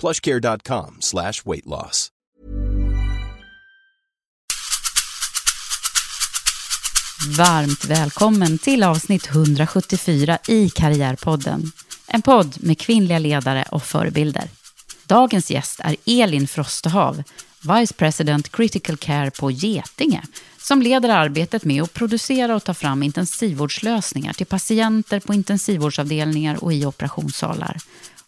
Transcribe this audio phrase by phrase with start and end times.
[0.00, 2.10] plushcare.com slash weight loss.
[7.26, 11.72] Varmt välkommen till avsnitt 174 i Karriärpodden.
[12.06, 14.48] En podd med kvinnliga ledare och förebilder.
[15.06, 17.22] Dagens gäst är Elin Frostehav,
[17.60, 20.22] Vice President Critical Care på Getinge,
[20.58, 26.72] som leder arbetet med att producera och ta fram intensivvårdslösningar till patienter på intensivvårdsavdelningar och
[26.72, 27.76] i operationssalar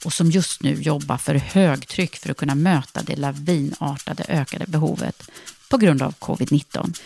[0.05, 5.31] och som just nu jobbar för högtryck för att kunna möta det lavinartade ökade behovet
[5.69, 6.99] på grund av covid-19.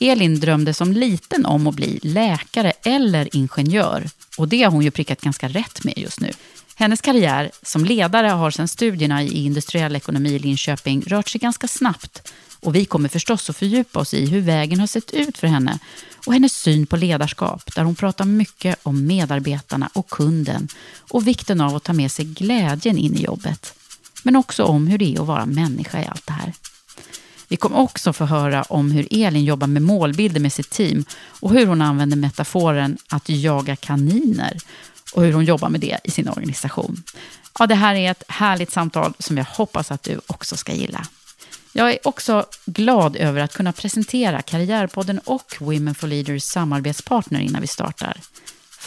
[0.00, 4.90] Elin drömde som liten om att bli läkare eller ingenjör och det har hon ju
[4.90, 6.30] prickat ganska rätt med just nu.
[6.74, 11.68] Hennes karriär som ledare har sedan studierna i industriell ekonomi i Linköping rört sig ganska
[11.68, 15.46] snabbt och vi kommer förstås att fördjupa oss i hur vägen har sett ut för
[15.46, 15.78] henne
[16.26, 20.68] och hennes syn på ledarskap där hon pratar mycket om medarbetarna och kunden
[20.98, 23.74] och vikten av att ta med sig glädjen in i jobbet.
[24.22, 26.52] Men också om hur det är att vara människa i allt det här.
[27.48, 31.04] Vi kommer också få höra om hur Elin jobbar med målbilder med sitt team
[31.40, 34.56] och hur hon använder metaforen att jaga kaniner
[35.12, 37.02] och hur hon jobbar med det i sin organisation.
[37.58, 41.06] Ja, det här är ett härligt samtal som jag hoppas att du också ska gilla.
[41.72, 47.60] Jag är också glad över att kunna presentera Karriärpodden och Women for Leaders samarbetspartner innan
[47.60, 48.20] vi startar.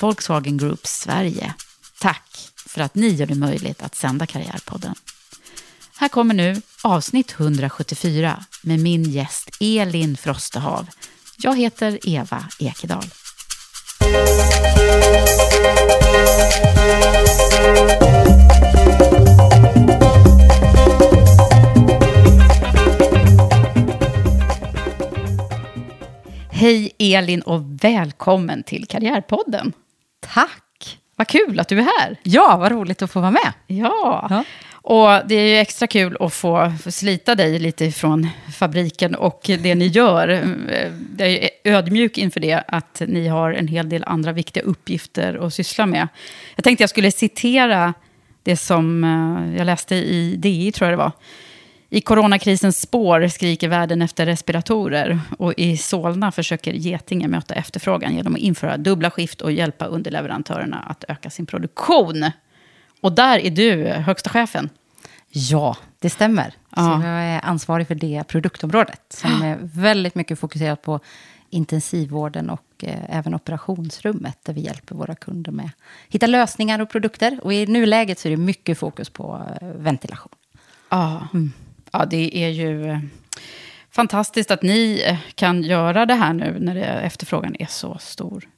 [0.01, 1.53] Volkswagen Group Sverige.
[1.99, 4.95] Tack för att ni gör det möjligt att sända Karriärpodden.
[5.95, 10.88] Här kommer nu avsnitt 174 med min gäst Elin Frostehav.
[11.38, 13.05] Jag heter Eva Ekedal.
[26.63, 29.74] Hej Elin och välkommen till Karriärpodden.
[30.19, 31.00] Tack!
[31.16, 32.19] Vad kul att du är här.
[32.24, 33.53] Ja, vad roligt att få vara med.
[33.68, 34.44] Ja, ja.
[34.72, 39.75] och det är ju extra kul att få, slita dig lite från fabriken och det
[39.75, 40.28] ni gör.
[41.18, 45.53] Jag är ödmjuk inför det, att ni har en hel del andra viktiga uppgifter att
[45.53, 46.07] syssla med.
[46.56, 47.94] Jag tänkte jag skulle citera
[48.44, 51.12] det som eh, jag läste i DI, tror jag det var.
[51.94, 58.34] I coronakrisens spår skriker världen efter respiratorer och i Solna försöker Getinge möta efterfrågan genom
[58.34, 62.31] att införa dubbla skift och hjälpa underleverantörerna att öka sin produktion.
[63.02, 64.70] Och där är du högsta chefen.
[65.30, 66.54] Ja, det stämmer.
[66.70, 66.76] Ja.
[66.76, 71.00] Så jag är ansvarig för det produktområdet som är väldigt mycket fokuserat på
[71.50, 75.74] intensivvården och eh, även operationsrummet där vi hjälper våra kunder med att
[76.10, 77.40] hitta lösningar och produkter.
[77.42, 80.31] Och i nuläget så är det mycket fokus på eh, ventilation.
[80.90, 81.28] Ja,
[81.94, 83.00] ja det är ju eh,
[83.92, 88.50] fantastiskt att ni eh, kan göra det här nu när det, efterfrågan är så stor.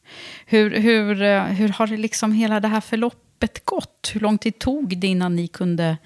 [0.46, 4.12] Hur, hur, eh, hur har det liksom hela det här förloppet gått?
[4.14, 5.98] Hur lång tid tog det innan ni kunde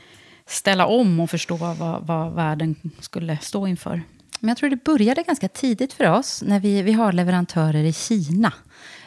[0.45, 4.01] ställa om och förstå vad, vad världen skulle stå inför?
[4.39, 7.93] Men jag tror det började ganska tidigt för oss när vi, vi har leverantörer i
[7.93, 8.53] Kina.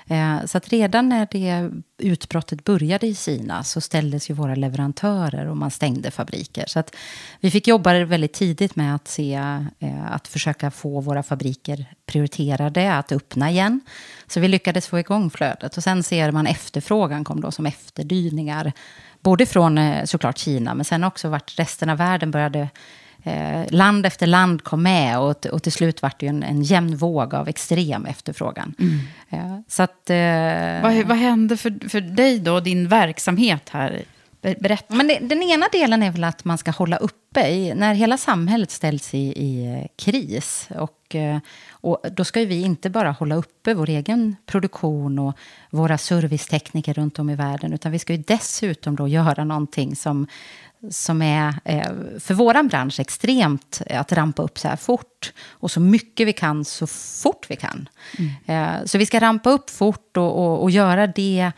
[0.07, 5.47] Eh, så att redan när det utbrottet började i Kina så ställdes ju våra leverantörer
[5.47, 6.65] och man stängde fabriker.
[6.67, 6.97] Så att
[7.41, 9.35] vi fick jobba väldigt tidigt med att se,
[9.79, 13.81] eh, att försöka få våra fabriker prioriterade, att öppna igen.
[14.27, 15.77] Så vi lyckades få igång flödet.
[15.77, 18.73] Och sen ser man efterfrågan kom då som efterdyningar.
[19.21, 22.69] Både från eh, såklart Kina, men sen också vart resten av världen började
[23.23, 26.63] eh, land efter land kom med och, och till slut var det ju en, en
[26.63, 28.75] jämn våg av extrem efterfrågan.
[28.79, 28.99] Mm.
[29.31, 34.03] Eh, så att, eh, Vad, vad hände för, för dig då, din verksamhet här?
[34.43, 34.95] Ber- Berätta.
[34.95, 37.49] Men det, den ena delen är väl att man ska hålla uppe.
[37.49, 40.69] I, när hela samhället ställs i, i eh, kris.
[40.79, 41.39] Och, eh,
[41.71, 45.37] och då ska vi inte bara hålla uppe vår egen produktion och
[45.71, 47.73] våra servicetekniker runt om i världen.
[47.73, 50.27] Utan vi ska ju dessutom då göra någonting som,
[50.91, 51.91] som är eh,
[52.21, 55.33] för vår bransch extremt att rampa upp så här fort.
[55.51, 57.89] Och så mycket vi kan så fort vi kan.
[58.47, 61.53] Eh, Så vi ska rampa upp fort och, och, och göra det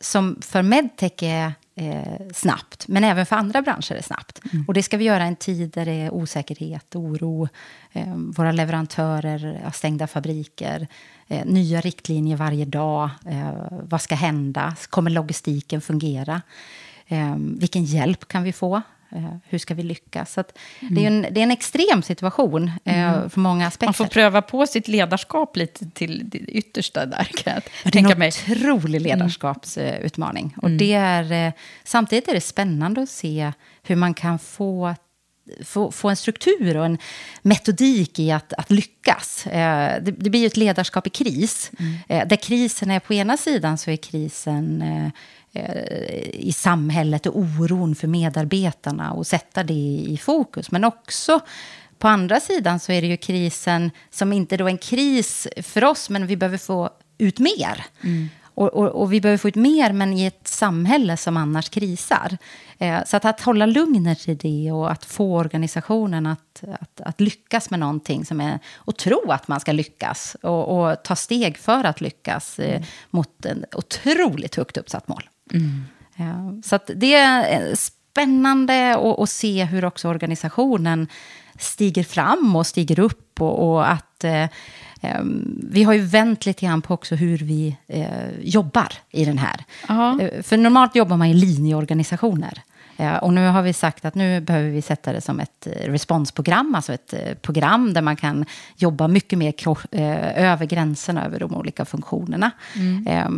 [0.00, 4.40] som för medtech är eh, snabbt, men även för andra branscher är snabbt.
[4.68, 7.48] Och det ska vi göra i en tid där det är osäkerhet, oro,
[7.92, 10.86] eh, våra leverantörer har stängda fabriker,
[11.28, 13.10] eh, nya riktlinjer varje dag.
[13.26, 14.76] Eh, vad ska hända?
[14.90, 16.42] Kommer logistiken fungera?
[17.08, 18.82] Eh, vilken hjälp kan vi få?
[19.12, 20.32] Eh, hur ska vi lyckas?
[20.32, 23.86] Så att det, är en, det är en extrem situation eh, för många aspekter.
[23.86, 27.98] Man får pröva på sitt ledarskap lite till det yttersta där, kan jag Ja, det
[27.98, 28.28] är en mig.
[28.28, 30.54] otrolig ledarskapsutmaning.
[30.62, 31.52] Och det är, eh,
[31.84, 33.52] samtidigt är det spännande att se
[33.82, 34.94] hur man kan få,
[35.64, 36.98] få, få en struktur och en
[37.42, 39.46] metodik i att, att lyckas.
[39.46, 41.70] Eh, det, det blir ju ett ledarskap i kris.
[42.08, 45.10] Eh, där krisen är på ena sidan så är krisen eh,
[46.32, 50.70] i samhället och oron för medarbetarna och sätta det i fokus.
[50.70, 51.40] Men också
[51.98, 55.84] på andra sidan så är det ju krisen som inte då är en kris för
[55.84, 57.84] oss, men vi behöver få ut mer.
[58.58, 62.38] Och, och, och vi behöver få ut mer, men i ett samhälle som annars krisar.
[62.78, 67.20] Eh, så att, att hålla lugnet i det och att få organisationen att, att, att
[67.20, 68.58] lyckas med någonting som är...
[68.74, 73.46] Och tro att man ska lyckas och, och ta steg för att lyckas eh, mot
[73.46, 75.28] en otroligt högt uppsatt mål.
[76.16, 81.08] Eh, så att det är spännande att, se hur också organisationen
[81.58, 83.40] stiger fram och stiger upp.
[83.40, 84.42] Och, och att eh,
[85.00, 85.20] eh,
[85.70, 89.64] vi har ju vänt lite grann på också hur vi eh, jobbar i den här.
[89.88, 90.20] Ja.
[90.20, 92.62] Eh, För normalt jobbar man i linjeorganisationer.
[92.98, 95.90] Eh, Och nu har vi sagt att nu behöver vi sätta det som ett eh,
[95.92, 98.44] responsprogram, alltså ett eh, program där man kan
[98.76, 99.52] jobba mycket mer
[100.36, 102.50] över gränserna, över de olika funktionerna.
[103.06, 103.28] Eh,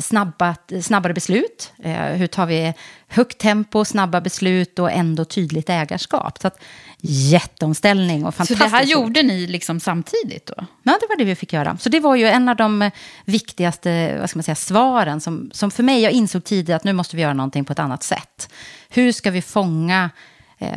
[0.00, 1.72] Snabba, snabbare beslut,
[2.14, 2.74] hur tar vi
[3.08, 6.38] högt tempo, snabba beslut och ändå tydligt ägarskap.
[6.38, 6.58] Så att,
[7.00, 8.60] jätteomställning och Så fantastiskt.
[8.60, 10.54] det här gjorde ni liksom samtidigt då?
[10.82, 11.76] Ja, det var det vi fick göra.
[11.80, 12.90] Så det var ju en av de
[13.24, 16.92] viktigaste vad ska man säga, svaren som, som för mig, jag insåg tidigt att nu
[16.92, 18.48] måste vi göra någonting på ett annat sätt.
[18.88, 20.10] Hur ska vi fånga
[20.58, 20.70] eh,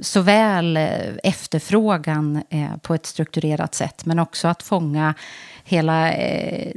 [0.00, 0.90] såväl eh,
[1.22, 5.14] efterfrågan eh, på ett strukturerat sätt, men också att fånga
[5.64, 6.72] hela eh,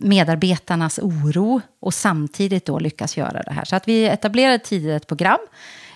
[0.00, 3.64] medarbetarnas oro och samtidigt då lyckas göra det här.
[3.64, 5.38] Så att vi etablerade tidigt ett program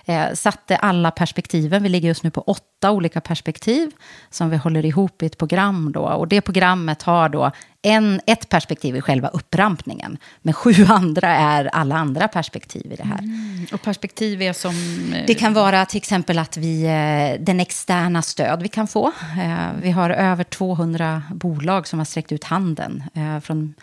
[0.05, 1.83] eh, satte alla perspektiven.
[1.83, 3.91] Vi ligger just nu på åtta olika perspektiv
[4.29, 5.91] som vi håller ihop i ett program.
[5.91, 6.01] Då.
[6.01, 7.51] Och det programmet har då
[7.81, 10.17] en, ett perspektiv i själva upprampningen.
[10.41, 13.19] Men sju andra är alla andra perspektiv i det här.
[13.73, 14.73] Och perspektiv är som...
[15.15, 19.07] eh, Det kan vara till exempel att vi, eh, den externa stöd vi kan få.
[19.37, 23.03] Eh, Vi har över 200 bolag som har sträckt ut handen.
[23.13, 23.73] eh, Från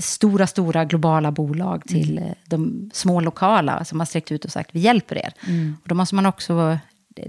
[0.00, 4.70] stora, stora globala bolag till eh, de små lokala som har sträckt ut och sagt
[4.72, 5.32] vi hjälper er.
[5.82, 6.78] Och då måste man också...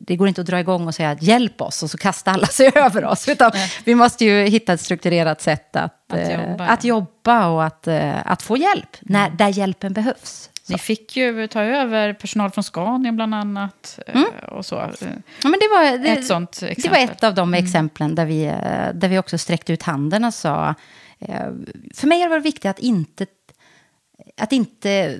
[0.01, 2.71] Det går inte att dra igång och säga hjälp oss och så kastar alla sig
[2.75, 3.27] över oss.
[3.29, 3.51] Utan
[3.83, 7.87] vi måste ju hitta ett strukturerat sätt att, Att eh, jobba, att jobba och att,
[7.87, 10.49] eh, att få hjälp när, där hjälpen behövs.
[10.69, 13.99] Ni fick ju ta över personal från Scania bland annat.
[14.07, 14.79] eh, Och så.
[14.81, 14.89] Eh,
[15.43, 17.03] Ja, men det var, det, Ett sånt Det var exempel.
[17.03, 18.53] ett av de exemplen där vi, eh,
[18.93, 20.75] där vi också sträckte ut handen och sa...
[21.19, 21.51] eh,
[21.93, 23.25] För mig har det varit viktigt att inte,
[24.37, 25.19] att inte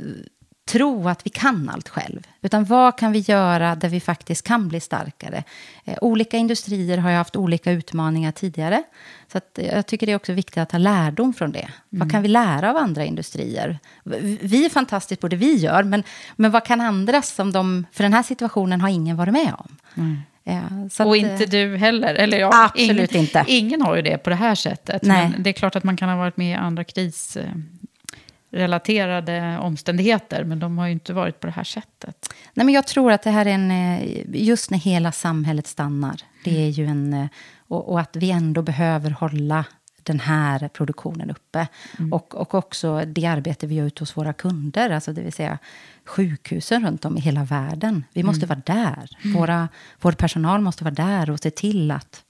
[0.70, 2.28] tro att vi kan allt själv.
[2.42, 5.44] Utan vad kan vi göra där vi faktiskt kan bli starkare?
[5.86, 8.84] Eh, olika industrier har ju haft olika utmaningar tidigare.
[9.32, 11.70] Så att jag tycker det är också viktigt att ta lärdom från det.
[11.90, 13.80] Vad kan vi lära av andra industrier?
[14.42, 16.04] Vi är fantastiskt på det vi gör, men,
[16.36, 17.86] men vad kan andra som de...
[17.92, 19.76] För den här situationen har ingen varit med om.
[19.96, 20.04] Eh,
[20.92, 22.16] så och att, inte eh, du heller.
[22.16, 23.44] Eller ja, Absolut ingen, inte.
[23.48, 25.04] Ingen har ju det på det här sättet.
[25.04, 25.30] Nej.
[25.30, 26.84] Men det är klart att man kan ha varit med i andra
[28.52, 30.44] krisrelaterade omständigheter.
[30.44, 32.34] Men de har ju inte varit på det här sättet.
[32.54, 33.72] Nej, men jag tror att det här är en...
[33.72, 34.02] eh,
[34.34, 36.22] Just när hela samhället stannar.
[36.44, 37.14] Det är ju en...
[37.14, 37.26] eh,
[37.68, 39.66] Och, och att vi ändå behöver hålla
[40.06, 41.68] den här produktionen uppe.
[42.12, 44.90] Och, och också det arbete vi gör ute hos våra kunder.
[44.90, 45.58] Alltså det vill säga
[46.06, 48.04] sjukhusen runt om i hela världen.
[48.14, 49.10] Vi måste vara där.
[49.36, 49.70] Våra,
[50.02, 52.24] vår personal måste vara där och se till att,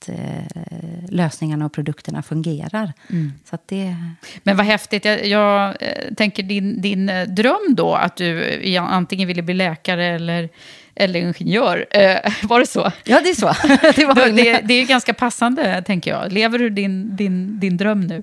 [0.00, 2.92] att eh, lösningarna och produkterna fungerar.
[3.44, 3.96] Så att det...
[4.42, 5.04] Men vad häftigt.
[5.04, 9.54] Jag, jag eh, tänker din, din eh, dröm då, att du i- antingen ville bli
[9.54, 10.48] läkare eller
[10.94, 11.86] eller ingenjör.
[11.90, 12.92] Eh, var det så?
[13.04, 13.46] Ja, det är så.
[13.96, 16.32] det, var det, det är ganska passande, tänker jag.
[16.32, 18.22] Lever du din, din, din dröm nu?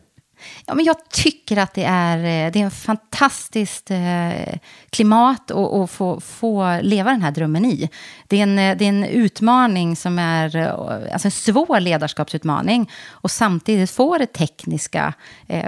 [0.65, 5.91] Ja, men jag tycker att det är, eh, det är en fantastiskt eh, klimat att
[5.91, 7.89] få, få leva den här drömmen i.
[8.27, 10.57] Det är, en, eh, det är en utmaning som är
[11.13, 15.13] alltså en svår ledarskapsutmaning och samtidigt få det tekniska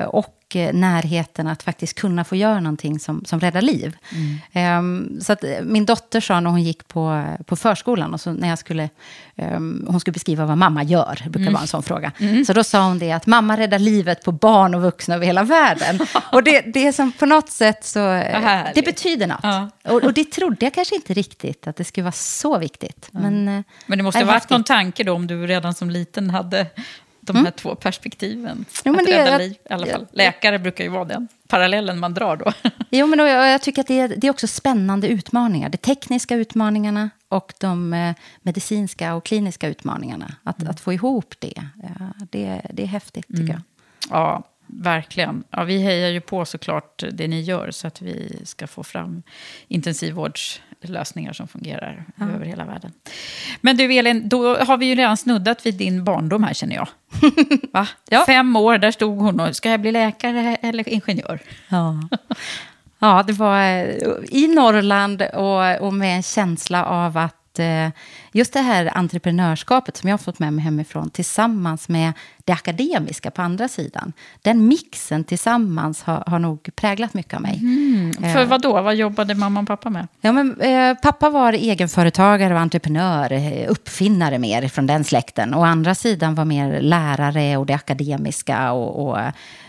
[0.07, 3.97] och Eh, närheten att faktiskt kunna få göra någonting som, som räddar liv.
[4.53, 4.79] Mm.
[4.79, 8.33] Um, så att eh, min dotter sa när hon gick på, på förskolan, och så
[8.33, 8.89] när jag skulle,
[9.35, 11.53] um, hon skulle beskriva vad mamma gör, det brukar mm.
[11.53, 12.11] vara en sån fråga.
[12.19, 12.45] Mm.
[12.45, 15.43] Så då sa hon det att mamma räddar livet på barn och vuxna över hela
[15.43, 15.99] världen.
[16.31, 17.99] och det, det är som på något sätt så,
[18.75, 19.39] det betyder något.
[19.43, 19.69] Ja.
[19.83, 23.09] Och, och, det trodde jag kanske inte riktigt, att det skulle vara så viktigt.
[23.11, 26.29] Men, eh, Men det måste ha varit någon tanke då, om du redan som liten
[26.29, 26.65] hade
[27.33, 27.53] de här mm.
[27.55, 28.65] två perspektiven.
[28.85, 30.07] Jo, att rädda liv, i alla fall.
[30.11, 32.53] Läkare brukar ju vara den parallellen man drar då.
[32.89, 35.69] Jo, men då, jag tycker att det är, det är också spännande utmaningar.
[35.69, 40.35] De tekniska utmaningarna och de eh, medicinska och kliniska utmaningarna.
[40.43, 40.71] Att, mm.
[40.71, 41.63] att få ihop det,
[42.31, 43.51] det, det är häftigt tycker mm.
[43.51, 43.61] jag.
[44.09, 45.43] Ja, verkligen.
[45.49, 49.23] Ja, vi hejar ju på såklart det ni gör så att vi ska få fram
[50.79, 52.25] intensivvårdslösningar som fungerar ja.
[52.25, 52.91] över hela världen.
[53.61, 56.87] Men du Elin, då har vi ju redan snuddat vid din barndom här känner jag.
[57.73, 57.87] Va?
[58.09, 58.23] Ja.
[58.25, 61.39] Fem år, där stod hon och ska jag bli läkare eller ingenjör?
[61.69, 61.99] Ja.
[63.01, 63.85] Ja, det var eh,
[64.29, 67.91] i Norrland och, och med en känsla av att Eh,
[68.31, 72.13] just det här entreprenörskapet som jag har fått med mig hemifrån tillsammans med
[72.49, 74.13] det akademiska på andra sidan.
[74.41, 77.57] Den mixen tillsammans har, har nog präglat mycket av mig.
[77.57, 78.13] Mm.
[78.13, 78.81] För vad då?
[78.81, 80.07] Vad jobbade mamma och pappa med?
[80.21, 85.53] Ja, men, eh, pappa var egenföretagare och entreprenör, eh, uppfinnare mer från den släkten.
[85.53, 89.17] Och andra sidan var mer lärare och det akademiska och, och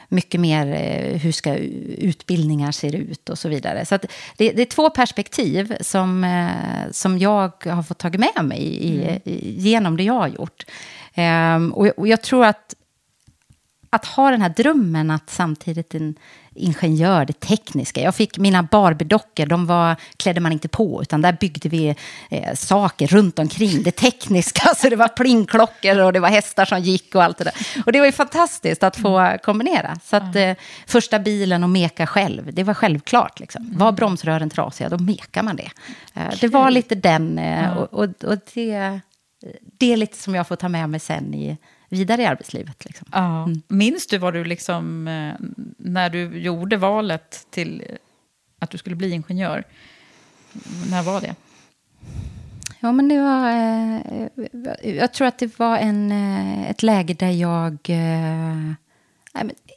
[0.08, 3.86] mycket mer eh, hur ska utbildningar ser ut och så vidare.
[3.86, 3.98] Så
[4.36, 9.02] det, det, är två perspektiv som, eh, som jag har fått tagit med mig i,
[9.02, 9.20] mm.
[9.58, 10.64] genom det jag har gjort.
[11.16, 12.74] Um, och, och jag tror att
[13.92, 16.14] att ha den här drömmen att samtidigt en
[16.54, 18.00] ingenjör, det tekniska.
[18.00, 21.96] Jag fick mina Barbie-dockor, de var, klädde man inte på, utan där byggde vi
[22.30, 24.74] eh, saker runt omkring det tekniska.
[24.76, 27.54] Så det var plingklockor och det var hästar som gick och allt det där.
[27.86, 29.96] Och det var ju fantastiskt att få kombinera.
[30.04, 30.52] Så att eh,
[30.86, 33.40] första bilen och meka själv, det var självklart.
[33.40, 33.70] Liksom.
[33.76, 35.70] Var bromsrören trasiga, då mekar man det.
[36.14, 39.00] Eh, det var lite den, eh, och, och, och det,
[39.62, 41.56] det är lite som jag får ta med mig sen i
[41.88, 42.84] vidare i arbetslivet.
[42.84, 43.08] Liksom.
[43.12, 43.44] Ja.
[43.44, 43.62] Mm.
[43.68, 45.34] Minns du vad du liksom, eh,
[45.76, 47.84] när du gjorde valet till
[48.58, 49.64] att du skulle bli ingenjör?
[50.90, 51.34] När var det?
[52.80, 53.50] Ja, men det var...
[53.50, 57.78] Eh, jag tror att det var en, eh, ett läge där jag...
[57.88, 58.72] Eh,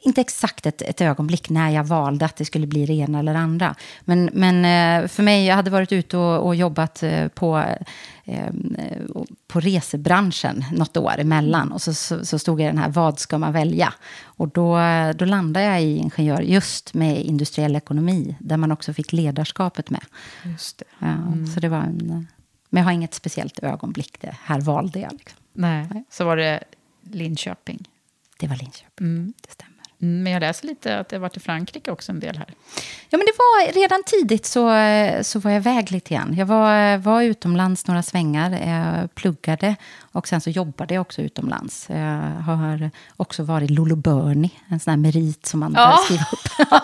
[0.04, 3.34] inte exakt ett, ett ögonblick när jag valde att det skulle bli det ena eller
[3.34, 3.74] andra.
[4.00, 7.64] Men, men eh, för mig, jag hade varit ute och, och jobbat eh, på,
[8.24, 8.52] eh,
[9.48, 11.72] på resebranschen något år emellan.
[11.72, 13.94] Och så, så, så, stod jag i den här, vad ska man välja?
[14.22, 14.78] Och då,
[15.16, 20.04] då landade jag i ingenjör just med industriell ekonomi, där man också fick ledarskapet med.
[20.44, 21.06] Just det.
[21.06, 21.44] Mm.
[21.46, 22.26] Ja, så det var en,
[22.74, 25.12] men jag har inget speciellt ögonblick, det här valde jag.
[25.12, 25.38] Liksom.
[25.52, 25.86] Nej.
[25.90, 26.04] Nej.
[26.10, 26.64] Så var det
[27.10, 27.88] Linköping?
[28.38, 29.32] Det var Linköping, mm.
[29.40, 29.73] det stämmer.
[30.04, 32.48] Men jag läser lite att det har varit i Frankrike också en del här.
[33.08, 34.60] Ja, men det var redan tidigt så,
[35.22, 36.34] så var jag iväg lite grann.
[36.36, 39.76] Jag var, var utomlands några svängar, jag pluggade
[40.14, 41.86] och sen så jobbade jag också utomlands.
[41.88, 45.86] Jag har också varit Lolo Bernie, en sån här merit som man ja.
[45.86, 46.74] bör skriva upp.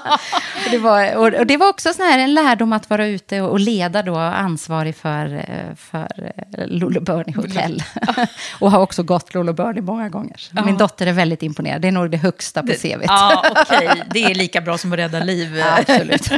[0.70, 4.02] det var, och, det var också sån här en lärdom att vara ute och leda
[4.02, 5.44] då ansvarig för,
[5.76, 6.32] för
[6.66, 7.82] Lolo Bernie Hotel.
[8.58, 10.48] och har också gått Lolo Bernie många gånger.
[10.50, 10.64] Ja.
[10.64, 11.82] Min dotter är väldigt imponerad.
[11.82, 13.04] Det är nog det högsta på CVt.
[13.06, 13.88] Ja, okej.
[13.88, 14.02] Okay.
[14.10, 15.62] Det är lika bra som att rädda liv.
[15.78, 16.30] Absolut.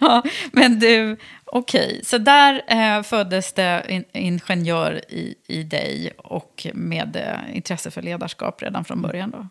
[0.00, 0.22] ja,
[0.52, 1.16] men du,
[1.52, 2.00] okej.
[2.04, 8.02] Så där eh, föddes det in, ingenjör i, i dig och med eh, intresse för
[8.02, 9.48] ledarskap redan från början då?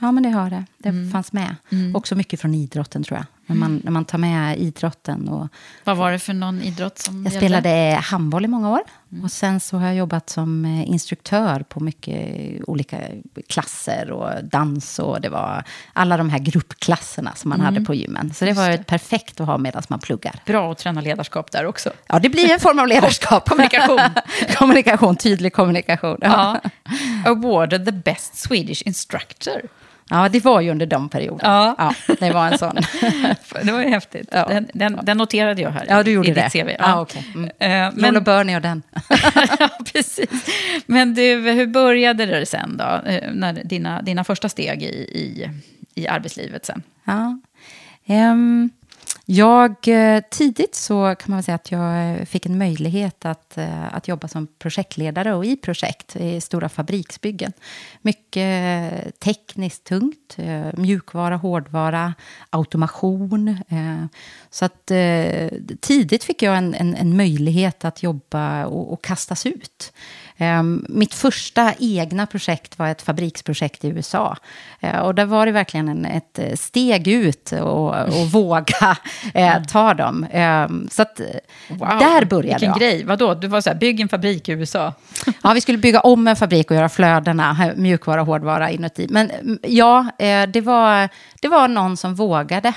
[0.00, 0.64] Ja, men det har det.
[0.78, 1.10] Det mm.
[1.10, 1.56] fanns med.
[1.72, 1.96] Mm.
[1.96, 3.26] Också mycket från idrotten, tror jag.
[3.48, 5.28] När man, när man tar med idrotten.
[5.28, 5.48] Och,
[5.84, 7.46] Vad var det för någon idrott som Jag gällde?
[7.46, 8.80] spelade handboll i många år.
[9.12, 9.24] Mm.
[9.24, 12.28] Och sen så har jag jobbat som eh, instruktör på mycket
[12.66, 13.00] olika
[13.48, 14.98] klasser och dans.
[14.98, 17.74] Och det var alla de här gruppklasserna som man mm.
[17.74, 18.34] hade på gymmen.
[18.34, 18.86] Så det var det.
[18.86, 20.34] perfekt att ha medan man pluggar.
[20.46, 21.92] Bra att träna ledarskap där också.
[22.06, 23.48] Ja, det blir en form av ledarskap.
[23.48, 24.00] kommunikation.
[24.56, 26.18] kommunikation, tydlig kommunikation.
[26.20, 26.60] Ja.
[27.26, 29.60] Awarded the best Swedish instructor.
[30.10, 31.74] Ja, det var ju under de perioderna.
[31.78, 31.94] Ja.
[32.08, 32.74] ja det var en sån.
[33.62, 34.28] det var ju häftigt.
[34.32, 34.44] Ja.
[34.48, 36.50] Den, den, den, noterade jag här ja, du gjorde i det.
[36.52, 36.68] ditt CV.
[36.68, 36.76] Ja.
[36.78, 37.22] Ah, okay.
[37.34, 37.44] mm.
[37.44, 38.82] uh, men, Bernie och den.
[39.92, 40.30] precis.
[40.86, 43.10] Men du, hur började det sen då?
[43.10, 45.50] Eh, när dina, dina första steg i, i,
[45.94, 46.82] i arbetslivet sen?
[47.04, 47.38] Ja.
[48.06, 48.70] Um,
[49.30, 53.94] jag, eh, tidigt så kan man säga att jag eh, fick en möjlighet att, eh,
[53.94, 57.52] att jobba som projektledare och i projekt i stora fabriksbyggen.
[58.02, 60.36] Mycket tekniskt tungt,
[60.72, 62.14] mjukvara, hårdvara,
[62.50, 63.58] automation.
[64.50, 64.86] Så att
[65.80, 69.92] tidigt fick jag en, en, en möjlighet att jobba och, och kastas ut.
[70.40, 74.36] Um, mitt första egna projekt var ett fabriksprojekt i USA.
[74.84, 78.96] Uh, och där var det verkligen en, ett steg ut och, och våga
[79.36, 80.26] uh, ta dem.
[80.34, 81.20] Um, så att,
[81.68, 82.78] wow, där började vilken jag.
[82.78, 83.04] grej.
[83.04, 83.34] Vadå?
[83.34, 84.92] Du var så här, bygg en fabrik i USA.
[85.42, 89.06] ja, vi skulle bygga om en fabrik och göra flödena, mjukvara och hårdvara inuti.
[89.10, 91.08] Men mm, ja, uh, det var,
[91.40, 92.72] det var någon som vågade,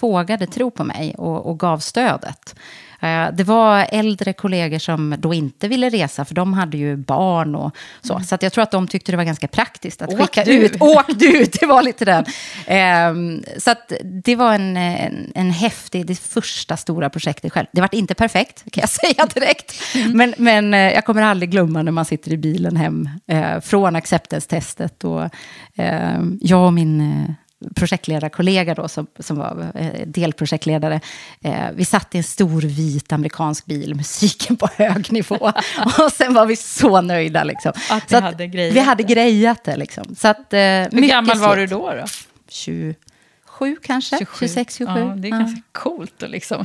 [0.00, 2.54] vågade tro på mig och, och gav stödet.
[3.00, 7.54] Eh, det var äldre kollegor som då inte ville resa, för de hade ju barn
[7.54, 8.12] och så.
[8.12, 8.24] Mm.
[8.24, 10.52] Så jag tror att de tyckte det var ganska praktiskt att Åk skicka du.
[10.52, 10.76] ut.
[10.80, 11.44] Åk du!
[11.60, 12.24] Det var lite den.
[12.66, 17.66] Ehm, så att det var en, en, en häftig, det första stora projektet själv.
[17.72, 19.74] Det var inte perfekt, kan jag säga direkt.
[19.94, 20.16] Mm.
[20.16, 23.96] Men, men eh, jag kommer aldrig glömma när man sitter i bilen hem eh, från
[23.96, 25.04] acceptance-testet.
[25.04, 25.28] Och,
[25.76, 27.34] ehm, jag och min
[27.74, 31.00] projektledarkollega då, som, som var eh, delprojektledare.
[31.42, 35.36] Eh, vi satt i en stor vit amerikansk bil, musiken på hög nivå.
[36.04, 37.44] och sen var vi så nöjda.
[37.44, 37.72] Liksom.
[37.90, 39.76] Att så hade grejat Vi hade grejat det.
[39.76, 40.14] Liksom.
[40.18, 41.90] Så att, eh, Hur gammal var du då?
[41.90, 42.04] då?
[42.48, 42.94] 20
[43.58, 44.46] 27 kanske, 27.
[44.46, 45.00] 26, 27.
[45.00, 45.38] Ja, det är ja.
[45.38, 46.22] ganska coolt.
[46.22, 46.64] Och liksom,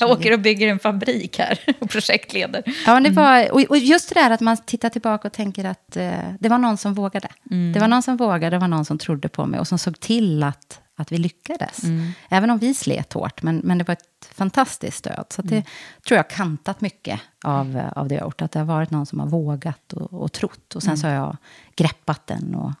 [0.00, 2.62] jag åker och bygger en fabrik här och projektleder.
[2.86, 6.12] Ja, det var, och, just det där att man tittar tillbaka och tänker att eh,
[6.40, 7.28] det var någon som vågade.
[7.50, 7.72] Mm.
[7.72, 10.00] Det var någon som vågade, det var någon som trodde på mig och som såg
[10.00, 11.84] till att, att vi lyckades.
[11.84, 12.12] Mm.
[12.28, 15.24] Även om vi slet hårt, men, men det var ett fantastiskt stöd.
[15.30, 15.64] Så det mm.
[16.06, 18.42] tror jag har kantat mycket av, av det jag har gjort.
[18.42, 20.74] Att det har varit någon som har vågat och, och trott.
[20.74, 21.36] Och sen så har jag
[21.76, 22.72] greppat den och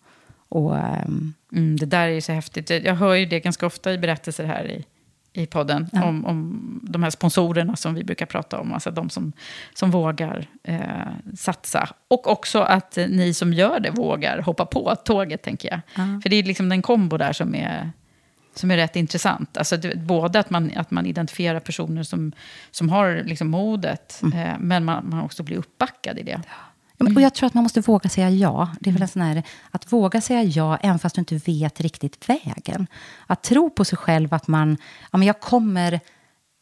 [0.50, 2.70] och, um, mm, det där är ju så häftigt.
[2.70, 4.84] Jag hör ju det ganska ofta i berättelser här i,
[5.32, 5.88] i podden.
[5.92, 6.04] Ja.
[6.04, 8.72] Om, om de här sponsorerna som vi brukar prata om.
[8.72, 9.32] Alltså de som,
[9.74, 10.80] som vågar eh,
[11.36, 11.88] satsa.
[12.08, 15.80] Och också att ni som gör det vågar hoppa på tåget, tänker jag.
[15.94, 16.20] Ja.
[16.22, 17.90] För det är liksom den kombo där som är,
[18.54, 19.56] som är rätt intressant.
[19.56, 22.32] Alltså, det, både att man, att man identifierar personer som,
[22.70, 24.38] som har liksom modet, mm.
[24.38, 26.42] eh, men man, man också blir uppbackad i det.
[26.46, 26.69] Ja.
[27.00, 27.16] Mm.
[27.16, 28.68] Och jag tror att man måste våga säga ja.
[28.80, 31.80] Det är väl en sån här, att våga säga ja, även fast du inte vet
[31.80, 32.86] riktigt vägen.
[33.26, 34.76] Att tro på sig själv att man,
[35.10, 36.00] ja, men jag kommer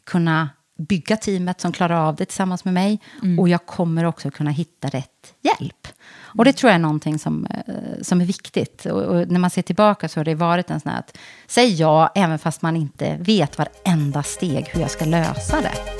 [0.05, 0.49] kunna
[0.79, 3.01] bygga teamet som klarar av det tillsammans med mig.
[3.23, 3.39] Mm.
[3.39, 5.89] Och jag kommer också kunna hitta rätt hjälp.
[6.21, 8.87] Och det tror jag är någonting som, eh, som är viktigt.
[8.87, 11.75] Och, och, när man ser tillbaka så har det varit en sån här att säg
[11.75, 15.98] ja, även fast man inte vet varenda steg hur jag ska lösa det.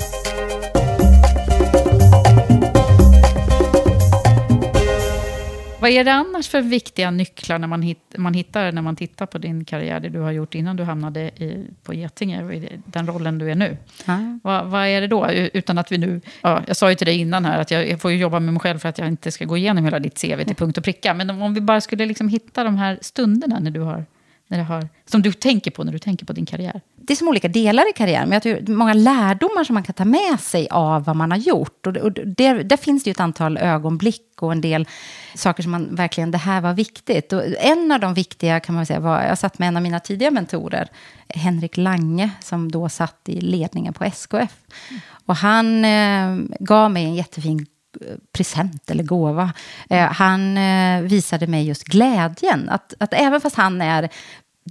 [5.89, 9.25] Vad är det annars för viktiga nycklar när man, hit, man hittar när man tittar
[9.25, 13.07] på din karriär, det du har gjort innan du hamnade i, på Getinge, i den
[13.07, 13.77] rollen du är nu?
[14.07, 14.39] Mm.
[14.43, 15.31] Vad, vad, är det då?
[15.31, 16.21] Utan att vi nu...
[16.41, 18.61] Ja, jag sa ju till dig innan här att jag, jag, får jobba med mig
[18.61, 21.13] själv för att jag inte ska gå igenom hela ditt CV till punkt och pricka.
[21.13, 24.05] Men om vi bara skulle liksom hitta de här stunderna när du har
[24.47, 26.81] när det har, som du tänker på när du tänker på din karriär?
[27.09, 29.93] Det är som olika delar i karriären, men jag tror många lärdomar som man kan
[29.93, 31.87] ta med sig av vad man har gjort.
[31.87, 34.87] Och, och där, där, finns det ju ett antal ögonblick och en del
[35.35, 37.33] saker som man verkligen, det här var viktigt.
[37.33, 39.99] Och en av de viktiga kan man säga var, jag satt med en av mina
[39.99, 40.89] tidiga mentorer,
[41.27, 44.57] Henrik Lange, som då satt i ledningen på SKF.
[44.89, 45.01] Mm.
[45.25, 47.65] Och han eh, gav mig en jättefin
[48.01, 49.53] eh, present eller gåva.
[49.89, 52.69] Eh, han eh, visade mig just glädjen.
[52.69, 54.09] Att, att även fast han är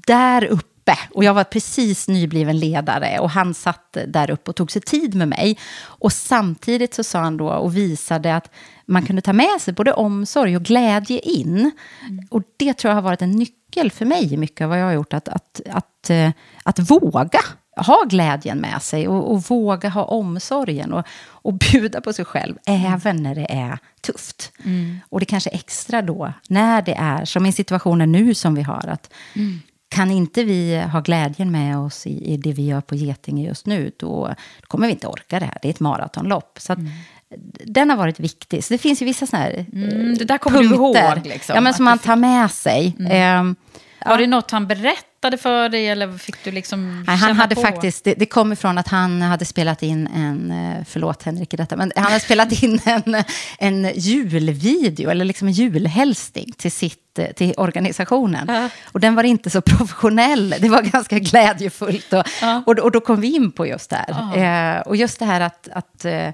[0.07, 0.68] där uppe
[1.11, 5.15] och jag var precis nybliven ledare och han satt där uppe och tog sig tid
[5.15, 5.59] med mig.
[5.81, 8.51] Och samtidigt så sa han då och visade att
[8.87, 11.71] man kunde ta med sig både omsorg och glädje in.
[12.09, 12.27] Mm.
[12.31, 14.85] Och det tror jag har varit en nyckel för mig i mycket av vad jag
[14.85, 15.15] har gjort.
[15.15, 17.41] Att, att, att, att, att våga
[17.81, 22.57] ha glädjen med sig och, och våga ha omsorgen och, och bjuda på sig själv,
[22.67, 22.93] mm.
[22.93, 24.53] även när det är tufft.
[24.65, 25.01] Mm.
[25.09, 28.87] Och det kanske extra då, när det är, som i situationen nu som vi har,
[28.89, 29.61] att mm.
[29.89, 33.67] Kan inte vi ha glädjen med oss i, i, det vi gör på Getinge just
[33.67, 34.29] nu, då,
[34.61, 35.59] då, kommer vi inte orka det här.
[35.63, 36.59] Det är ett maratonlopp.
[36.61, 36.93] Så att, mm.
[37.65, 38.65] Den har varit viktig.
[38.65, 41.27] Så det finns ju vissa sådana här mm, Det där kommer punkter, du ihåg?
[41.27, 42.97] Liksom, ja, men som man tar med sig.
[43.11, 43.45] Eh,
[44.07, 47.61] var det något han berättade för dig eller fick du liksom Nej, han hade på?
[47.61, 51.57] faktiskt, det, det kom ifrån att han hade spelat in en, eh, förlåt Henrik i
[51.57, 53.25] detta, men han hade spelat in en,
[53.59, 58.51] en julvideo, eller liksom en julhälsning till sitt eh, till organisationen.
[58.51, 58.67] Uh.
[58.85, 62.13] Och den var inte så professionell, det var ganska glädjefullt.
[62.13, 62.59] Och, uh.
[62.67, 64.37] och, och, då kom vi in på just det här.
[64.37, 64.77] Uh.
[64.77, 66.29] Eh, och just det här att, att eh,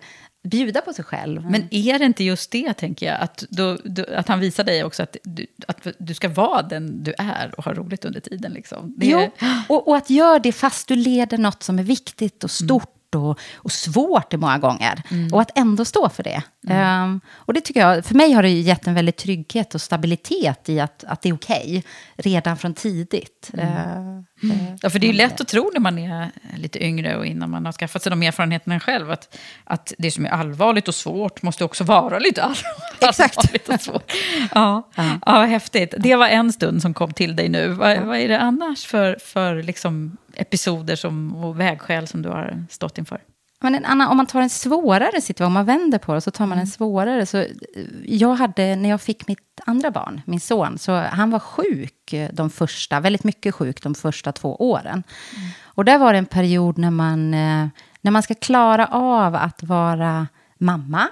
[0.45, 1.51] bjuda på sig själv.
[1.51, 4.85] Men är det inte just det, tänker jag, att, då, då, att han visar dig
[4.85, 8.53] också att du, att du ska vara den du är och ha roligt under tiden?
[8.53, 8.95] Liksom.
[8.97, 9.07] Det...
[9.07, 9.31] Jo,
[9.69, 13.38] och, och, att göra det fast du leder något som är viktigt och stort och,
[13.55, 15.03] och svårt det många gånger.
[15.11, 15.35] Mm.
[15.35, 16.42] Och att ändå stå för det.
[16.68, 17.03] Mm.
[17.05, 20.68] Um, och det tycker jag, för mig har det gett en väldigt trygghet och stabilitet
[20.68, 21.83] i att, att det är okej okay,
[22.16, 23.50] redan från tidigt.
[23.53, 23.66] Mm.
[23.66, 27.27] Uh, ja, för det är ju lätt att tro när man är lite yngre och
[27.27, 30.94] innan man har skaffat sig de erfarenheterna själv, att, att det som är allvarligt och
[30.94, 33.68] svårt måste också vara lite allvarligt Exakt.
[33.68, 34.12] och svårt.
[34.55, 35.18] Ja, ja.
[35.27, 35.94] ja, häftigt.
[35.98, 37.68] Det var en stund som kom till dig nu.
[37.68, 42.64] Vad, vad är det annars för, för liksom episoder som, och vägskäl som du har
[42.70, 43.20] stått inför?
[43.61, 46.31] Men en annan, om man tar en svårare situation, om man vänder på det, så
[46.31, 46.66] tar man en mm.
[46.66, 47.27] svårare.
[47.27, 47.47] Så
[48.05, 52.51] jag hade, när jag fick mitt andra barn, min son, så han var sjuk de
[52.51, 55.03] första, väldigt mycket sjuk de första två åren.
[55.37, 55.49] Mm.
[55.64, 57.68] Och där var det en period när man, eh,
[58.01, 60.27] när man ska klara av att vara
[60.59, 61.09] mamma,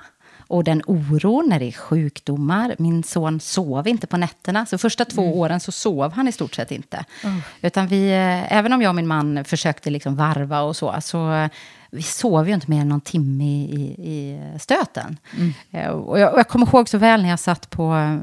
[0.53, 2.75] och den oron när det är sjukdomar.
[2.79, 5.35] Min son sov inte på nätterna, så första två mm.
[5.35, 7.05] åren så sov han i stort sett inte.
[7.25, 7.43] Mm.
[7.63, 11.49] Utan vi, eh, även om jag och min man försökte liksom varva och så, så
[11.95, 15.19] vi sov ju inte mer än någon timme i, i, stöten.
[15.37, 15.53] Mm.
[15.71, 18.17] Eh, och jag, och jag, kommer ihåg så väl när jag satt på eh,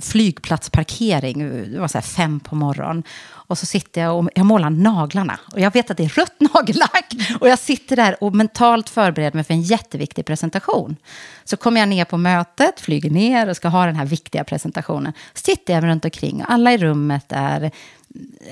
[0.00, 1.38] flygplatsparkering,
[1.72, 3.02] det var så fem på morgonen.
[3.24, 5.40] Och så sitter jag och jag målar naglarna.
[5.52, 7.12] Och jag vet att det är rött nagellack.
[7.40, 10.96] Och jag sitter där och mentalt förbereder mig för en jätteviktig presentation.
[11.44, 15.12] Så kommer jag ner på mötet, flyger ner och ska ha den här viktiga presentationen.
[15.34, 17.70] Sitter jag runt omkring och alla i rummet är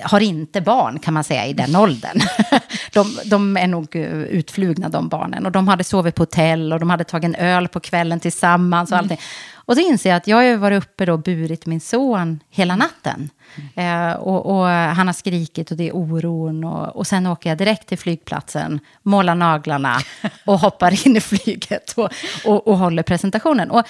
[0.02, 2.20] har inte barn, kan man säga, i den åldern.
[2.92, 5.46] De, de, är nog eh, utflugna, de barnen.
[5.46, 8.90] Och de hade sovit på hotell och de hade tagit en öl på kvällen tillsammans.
[8.90, 9.04] Och, mm.
[9.04, 9.18] allting.
[9.54, 13.30] och så inser jag att jag har varit uppe och burit min son hela natten.
[13.74, 14.10] Mm.
[14.10, 16.64] Eh, och, och, han har skrikit och det är oron.
[16.64, 19.96] Och, och sen åker jag direkt till flygplatsen, målar naglarna
[20.46, 22.10] och hoppar in i flyget och,
[22.44, 23.70] och, och håller presentationen.
[23.70, 23.82] Och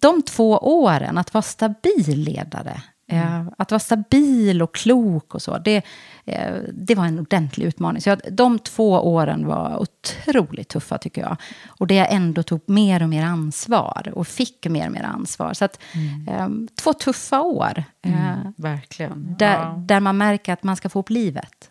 [0.00, 3.50] de två åren, att vara stabil ledare, Mm.
[3.58, 5.82] Att vara stabil och klok och så, det,
[6.24, 8.02] eh, det var en ordentlig utmaning.
[8.02, 11.36] Så de två åren var otroligt tuffa tycker jag.
[11.68, 15.54] Och det jag ändå tog mer och mer ansvar och fick mer och mer ansvar.
[15.54, 16.28] Så att, mm.
[16.28, 17.84] Ehm, två tuffa år.
[18.02, 19.36] Mm, eh, verkligen.
[19.38, 19.74] Där, ja.
[19.78, 21.70] där man märker att man ska få upp livet.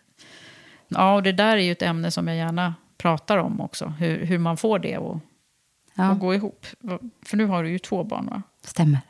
[0.88, 3.86] Ja, och det där är ju ett ämne som jag gärna pratar om också.
[3.86, 5.20] Hur, hur man får det att
[5.94, 6.14] ja.
[6.14, 6.66] gå ihop.
[7.26, 8.42] För nu har du ju två barn va?
[8.64, 9.00] Stämmer.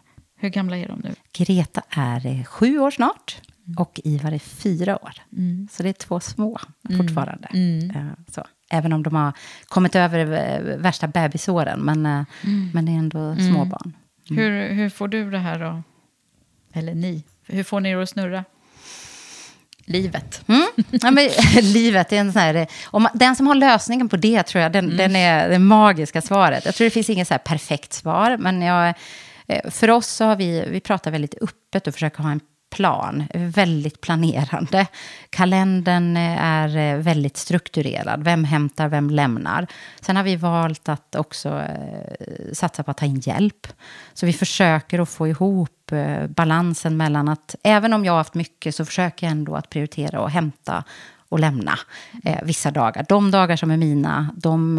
[0.40, 1.14] Hur gamla är de nu?
[1.33, 3.40] Greta är eh, sju år snart
[3.76, 5.12] och Ivar är fyra år.
[5.37, 5.68] Mm.
[5.72, 6.98] Så det är två små mm.
[6.98, 7.48] fortfarande.
[7.53, 8.11] Mm.
[8.31, 9.33] Så, även om de har
[9.64, 12.70] kommit över eh, värsta bebisåren, men, eh, mm.
[12.74, 13.53] men det är ändå mm.
[13.53, 13.96] små barn.
[14.31, 14.42] Mm.
[14.42, 15.83] Hur, hur får du det här då?
[16.72, 17.24] Eller ni?
[17.46, 18.44] Hur får ni det att snurra?
[19.85, 20.42] Livet.
[20.48, 20.66] Mm.
[20.90, 21.29] Ja, men,
[21.62, 22.66] livet är en sån här...
[22.85, 24.96] Om man, den som har lösningen på det tror jag, den, mm.
[24.96, 26.64] den är det magiska svaret.
[26.64, 28.94] Jag tror det finns inget så perfekt svar, men jag Eh,
[29.51, 33.25] Eh, för oss så har vi, vi pratar väldigt öppet och försöker ha en plan,
[33.35, 34.87] väldigt planerande.
[35.31, 38.25] Kalendern eh, är eh, väldigt strukturerad.
[38.25, 39.67] Vem hämtar, vem lämnar?
[40.01, 41.63] Sen har vi valt att också
[42.53, 43.67] satsa på att ta in hjälp.
[44.15, 45.71] Så vi försöker att få ihop
[46.29, 50.21] balansen mellan att, även om jag har haft mycket, så försöker jag ändå att prioritera
[50.21, 50.85] och hämta
[51.29, 51.79] och lämna
[52.25, 53.07] eh, vissa dagar.
[53.09, 54.79] De dagar som är mina, de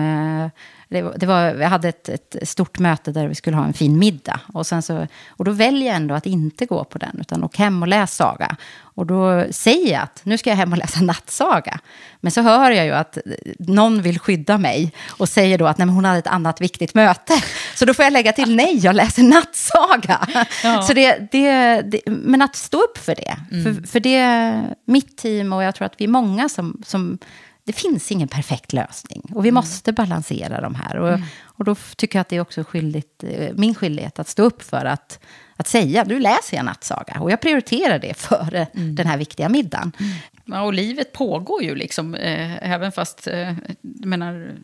[0.91, 3.99] det, det var, jag hade ett, ett, stort möte där vi skulle ha en fin
[3.99, 4.39] middag.
[4.53, 7.63] Och, sen så, och då väljer jag ändå att inte gå på den, utan åka
[7.63, 8.55] hem och läsa saga.
[8.79, 11.79] Och då säger jag att nu ska jag hem och läsa nattsaga.
[12.19, 13.17] Men så hör jag ju att
[13.59, 17.33] någon vill skydda mig och säger då att nej, hon hade ett annat viktigt möte.
[17.75, 20.27] Så då får jag lägga till nej, jag läser nattsaga.
[20.63, 20.81] Ja.
[20.81, 23.37] Så det, det, det, men att stå upp för det.
[23.51, 23.63] Mm.
[23.63, 27.17] För, för det är mitt team och jag tror att vi är många som, som
[27.63, 29.21] det finns ingen perfekt lösning.
[29.35, 29.55] Och vi mm.
[29.55, 30.97] måste balansera de här.
[30.97, 31.21] Och, mm.
[31.43, 34.61] och då tycker jag att det är också skyldigt, eh, min skyldighet att stå upp
[34.61, 35.19] för att,
[35.55, 37.19] att säga, nu läser jag nattsaga.
[37.19, 38.95] Och jag prioriterar det före mm.
[38.95, 39.91] den här viktiga middagen.
[39.99, 40.11] Mm.
[40.45, 44.55] Ja, och livet pågår ju liksom, eh, även fast, eh, menar,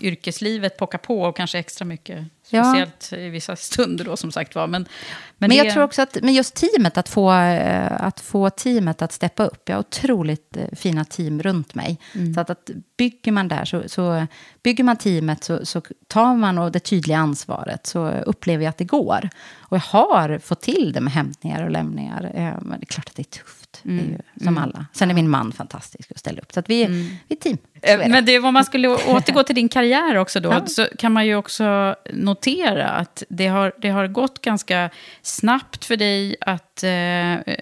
[0.00, 2.24] yrkeslivet pockar på och kanske extra mycket.
[2.42, 3.18] Speciellt ja.
[3.18, 4.66] i vissa stunder då som sagt var.
[4.66, 4.82] Men,
[5.38, 5.72] men, men jag det...
[5.72, 9.68] tror också att men just teamet, att få, eh, att få teamet att steppa upp.
[9.68, 11.98] Jag har otroligt eh, fina team runt mig.
[12.14, 12.34] Mm.
[12.34, 14.26] Så att, att bygger man där, så, så
[14.62, 18.78] bygger man teamet så, så tar man och det tydliga ansvaret så upplever jag att
[18.78, 19.28] det går.
[19.58, 22.32] Och jag har fått till det med hämtningar och lämningar.
[22.34, 23.61] Eh, men det är klart att det är tufft.
[23.84, 23.96] Mm.
[23.96, 24.62] Det är ju, som mm.
[24.62, 24.86] alla.
[24.92, 26.52] Sen är min man fantastisk och ställer upp.
[26.52, 27.06] Så att vi, mm.
[27.28, 27.58] vi är team.
[28.10, 30.66] Men det, om man skulle återgå till din karriär också då, ja.
[30.66, 34.90] så kan man ju också notera att det har, det har gått ganska
[35.22, 37.54] snabbt för dig att eh,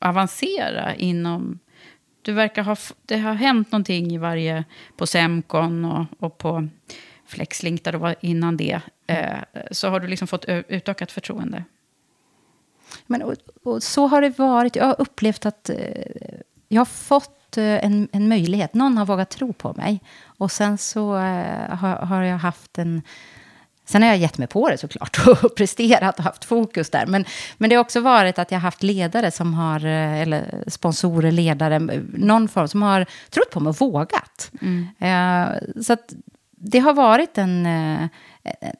[0.00, 1.58] avancera inom...
[2.22, 2.76] Du verkar ha...
[3.06, 4.64] Det har hänt någonting i varje...
[4.96, 6.68] På Semcon och, och på
[7.26, 9.38] Flexlink där du var innan det, eh,
[9.70, 11.64] så har du liksom fått utökat förtroende.
[13.06, 14.76] Men, och, och så har det varit.
[14.76, 15.76] Jag har upplevt att eh,
[16.68, 18.74] jag har fått eh, en, en möjlighet.
[18.74, 20.00] Någon har vågat tro på mig.
[20.24, 23.02] Och sen så eh, har, har jag haft en
[23.86, 27.06] Sen har jag gett mig på det såklart och presterat och haft fokus där.
[27.06, 27.24] Men,
[27.58, 31.30] men det har också varit att jag har haft ledare som har, eh, eller sponsorer,
[31.30, 31.78] ledare,
[32.14, 34.50] någon form som har trott på mig och vågat.
[34.60, 34.88] Mm.
[34.98, 36.14] Eh, så att
[36.50, 38.08] det har varit en, eh,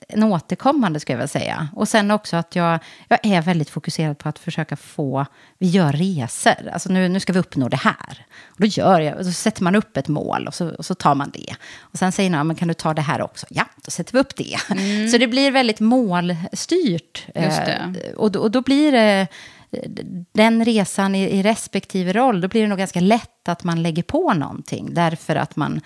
[0.09, 1.69] en återkommande, ska jag väl säga.
[1.73, 5.27] Och sen också att jag, jag är väldigt fokuserad på att försöka få,
[5.59, 8.27] vi gör resor, alltså nu, nu ska vi uppnå det här.
[8.45, 11.15] Och då gör jag, så sätter man upp ett mål och så, och så tar
[11.15, 11.55] man det.
[11.81, 13.47] Och sen säger någon, men kan du ta det här också?
[13.51, 14.57] Ja, då sätter vi upp det.
[14.71, 15.09] Mm.
[15.09, 17.27] Så det blir väldigt målstyrt.
[17.35, 17.79] Eh,
[18.17, 19.27] och, då, och då blir det
[20.33, 24.03] den resan i, i respektive roll, då blir det nog ganska lätt att man lägger
[24.03, 24.95] på någonting.
[24.95, 25.81] Därför att man,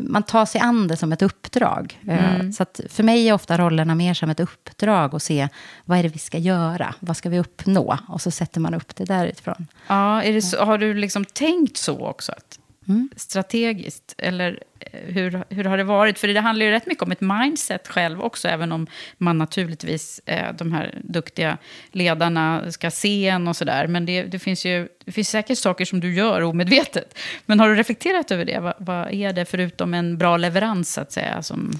[0.00, 2.00] man tar sig an det som ett uppdrag.
[2.08, 2.52] Eh, mm.
[2.52, 5.48] Så för mig är ofta rollerna mer som ett uppdrag och se
[5.84, 7.98] vad är det vi ska göra, vad ska vi uppnå?
[8.08, 9.66] Och så sätter man upp det därifrån.
[9.86, 12.32] Ja, är det så, har du liksom tänkt så också?
[12.32, 12.58] Att
[12.88, 13.08] mm.
[13.16, 14.14] Strategiskt?
[14.18, 16.18] Eller eh, hur, hur har det varit?
[16.18, 18.86] För det handlar ju rätt mycket om ett mindset själv också, även om
[19.18, 21.58] man naturligtvis, eh, de här duktiga
[21.92, 23.86] ledarna ska se en och sådär.
[23.86, 27.18] Men det, det, finns ju det finns säkert saker som du gör omedvetet.
[27.46, 28.58] Men har du reflekterat över det?
[28.60, 31.78] Vad, vad är det förutom en bra leverans, så att säga, som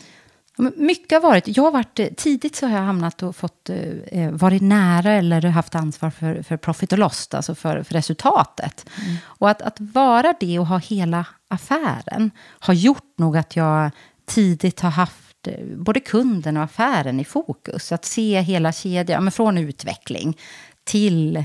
[0.62, 3.78] mycket har varit, jag har varit, eh, tidigt så har jag hamnat och fått, eh,
[4.06, 8.86] eh, varit nära eller haft ansvar för, för profit och loss, alltså för, för resultatet.
[9.04, 9.16] Mm.
[9.24, 13.90] Och att, att vara det och ha hela affären har gjort nog att jag
[14.26, 17.92] tidigt har haft eh, både kunden och affären i fokus.
[17.92, 20.38] Att se hela kedjan, men från utveckling
[20.84, 21.44] till,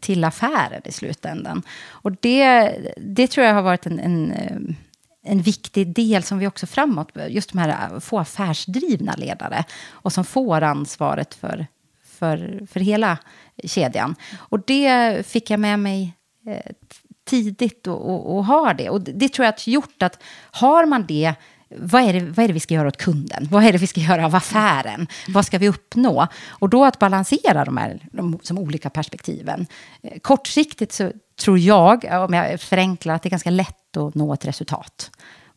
[0.00, 1.62] till affären i slutändan.
[1.88, 4.32] Och det, det tror jag har varit en, en
[5.24, 10.12] en viktig del som vi också framåt, just de här äh, få affärsdrivna ledare och
[10.12, 11.66] som får ansvaret för,
[12.04, 13.18] för, för hela
[13.64, 14.14] kedjan.
[14.36, 16.12] Och det fick jag med mig
[16.46, 16.72] eh,
[17.24, 18.90] tidigt och, och, och har det.
[18.90, 21.34] Och det tror jag har gjort att har man det
[21.78, 23.48] vad är, det, vad är det vi ska göra åt kunden?
[23.50, 25.06] Vad är det vi ska göra av affären?
[25.28, 26.26] Vad ska vi uppnå?
[26.48, 29.66] Och då att balansera de här de, som olika perspektiven.
[30.02, 34.32] Eh, kortsiktigt så tror jag, om jag förenklar, att det är ganska lätt att nå
[34.32, 35.10] ett resultat.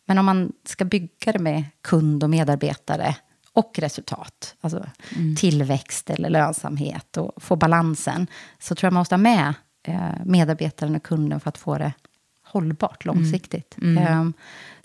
[0.05, 3.15] Men om man ska bygga det med kund och medarbetare
[3.53, 5.35] och resultat, alltså mm.
[5.35, 8.27] tillväxt eller lönsamhet och få balansen,
[8.59, 9.53] så tror jag man måste ha med
[9.87, 11.93] eh, medarbetaren och kunden för att få det
[12.51, 13.77] hållbart långsiktigt.
[13.81, 13.97] Mm.
[13.97, 14.19] Mm.
[14.19, 14.33] Um,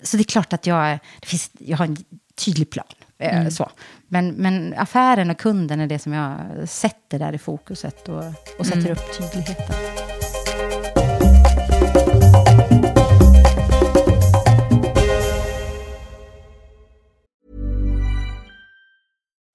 [0.01, 1.97] så det är klart att jag, det finns, jag har en
[2.35, 2.85] tydlig plan.
[3.17, 3.51] Eh, mm.
[3.51, 3.69] Så.
[4.07, 8.23] Men, men affären och kunden är det som jag sätter där i fokuset och,
[8.59, 8.91] och sätter mm.
[8.91, 9.75] upp tydligheten.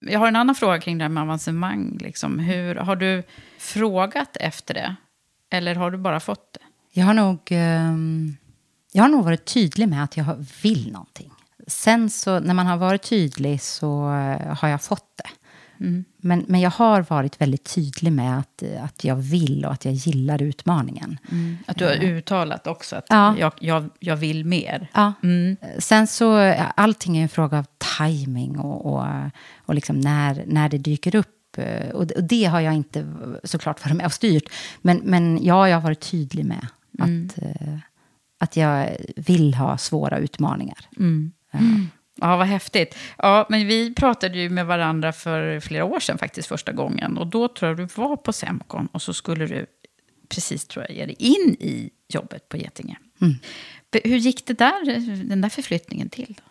[0.00, 1.98] Jag har en annan fråga kring det här med avancemang.
[2.00, 2.38] Liksom.
[2.38, 3.22] Hur, har du
[3.58, 4.96] frågat efter det?
[5.50, 6.60] Eller har du bara fått det?
[6.92, 8.36] Jag har nog, ehm,
[8.92, 11.32] jag har nog varit tydlig med att jag vill någonting.
[11.66, 15.30] Sen så när man har varit tydlig så eh, har jag fått det.
[15.80, 16.04] Mm.
[16.16, 19.94] Men, men jag har varit väldigt tydlig med att, att jag vill och att jag
[19.94, 21.18] gillar utmaningen.
[21.30, 21.58] Mm.
[21.66, 23.34] Att du har uttalat också att Ja.
[23.38, 24.90] jag, jag, jag vill mer.
[24.94, 25.12] Ja.
[25.22, 25.56] Mm.
[25.78, 27.66] Sen så, allting är en fråga av
[27.98, 29.06] timing och, och,
[29.66, 31.58] och liksom när, när det dyker upp.
[31.58, 33.06] Eh, Och, det har jag inte
[33.44, 34.44] såklart varit med och styrt.
[34.82, 36.66] Men, men ja, jag har varit tydlig med
[37.00, 37.26] Mm.
[37.26, 37.78] att, eh,
[38.38, 40.78] att jag vill ha svåra utmaningar.
[40.98, 41.32] Mm.
[41.52, 41.60] Eh,
[42.20, 42.96] Ja, vad häftigt.
[43.18, 47.18] Ja, men vi pratade ju med varandra för flera år sedan faktiskt första gången.
[47.18, 49.66] Och då tror jag du var på Semcon och så skulle du
[50.28, 52.96] precis tror jag ge dig in i jobbet på Getinge.
[53.20, 53.34] Mm.
[54.04, 56.34] Hur gick det där, den där förflyttningen till?
[56.36, 56.42] Då?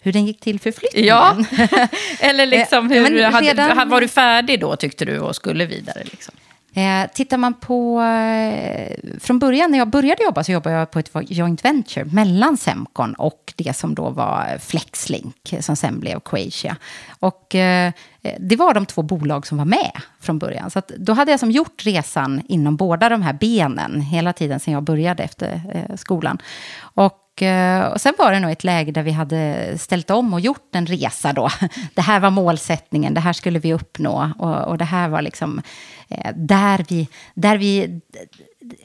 [0.00, 1.08] Hur den gick till förflyttningen?
[1.08, 1.36] Ja,
[2.20, 6.04] eller liksom hur, men hade, redan- var du färdig då tyckte du och skulle vidare?
[6.04, 6.34] Liksom?
[6.74, 8.00] Eh, tittar man på...
[8.02, 12.56] Eh, från början, när jag började jobba, så jobbade jag på ett joint venture mellan
[12.56, 16.76] Semcon och det som då var Flexlink, som sen blev Quasia.
[17.20, 20.70] Och eh, eh, det var de två bolag som var med från början.
[20.70, 24.60] Så att då hade jag som gjort resan inom båda de här benen hela tiden
[24.60, 26.38] sedan jag började efter eh, skolan.
[26.78, 30.32] Och, och, eh, och sen var det nog ett läge där vi hade ställt om
[30.32, 31.48] och gjort en resa då.
[31.94, 34.30] Det här var målsättningen, det här skulle vi uppnå.
[34.38, 35.62] Och, och det här var liksom
[36.08, 37.08] eh, där vi...
[37.34, 38.00] Där vi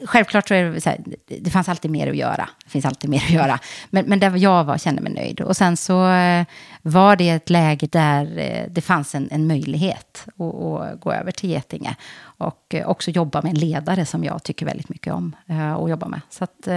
[0.05, 2.49] Självklart så är det så här, det fanns alltid mer att göra.
[2.63, 3.59] Det finns alltid mer att göra.
[3.89, 5.41] Men, men där jag var, kände mig nöjd.
[5.41, 6.45] Och sen så eh,
[6.81, 11.31] var det ett läge där eh, det fanns en, en möjlighet att, att gå över
[11.31, 11.95] till Getinge.
[12.21, 15.35] Och också jobba med en ledare som jag tycker väldigt mycket om
[15.81, 16.21] att jobba med.
[16.29, 16.67] Så att,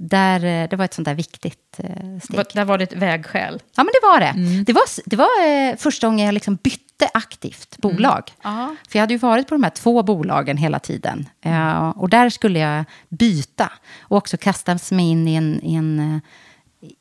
[0.00, 2.46] där, eh, det var ett sånt där viktigt eh, steg.
[2.54, 3.62] Där var det ett vägskäl.
[3.76, 4.62] Ja, men det var det.
[4.64, 8.32] Det var, det var eh, första gången jag liksom bytte aktivt bolag.
[8.42, 8.76] Ja.
[8.88, 11.28] För jag hade ju varit på de här två bolagen hela tiden.
[11.44, 13.72] Eh, och där skulle jag byta.
[14.00, 16.20] Och också kastas mig in i en, i en,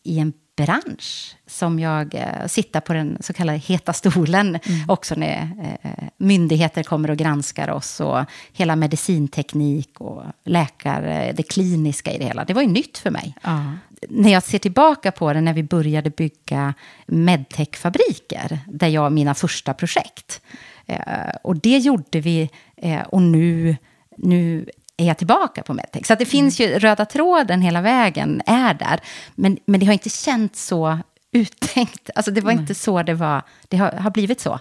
[0.03, 0.33] i en
[0.65, 4.59] bransch som jag eh, sitter på den så kallade heta stolen.
[4.87, 5.49] Också när
[5.81, 7.99] eh, myndigheter kommer och granskar oss.
[7.99, 12.45] Och hela medicinteknik och läkare, det kliniska i det hela.
[12.45, 13.63] Det var ju nytt för mig Ja.
[14.09, 16.73] när jag ser tillbaka på det, när vi började bygga
[17.07, 20.41] medtech-fabriker, där jag mina första projekt.
[20.85, 20.97] Eh,
[21.43, 23.75] och det gjorde vi, eh, och nu,
[24.17, 24.65] nu
[24.99, 26.05] är jag tillbaka på medtech.
[26.05, 28.99] Så det finns ju, röda tråden hela vägen är där.
[29.35, 30.99] Men, men det har inte känts så
[31.31, 32.09] uttänkt.
[32.15, 34.59] Alltså det var inte så det var, det har, har blivit så.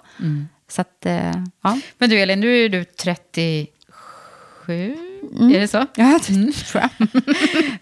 [0.67, 1.79] Så att, eh, ja.
[1.97, 3.67] Men du Elin, nu är du 37,
[5.53, 5.85] är det så?
[5.95, 7.07] Ja, det tror jag.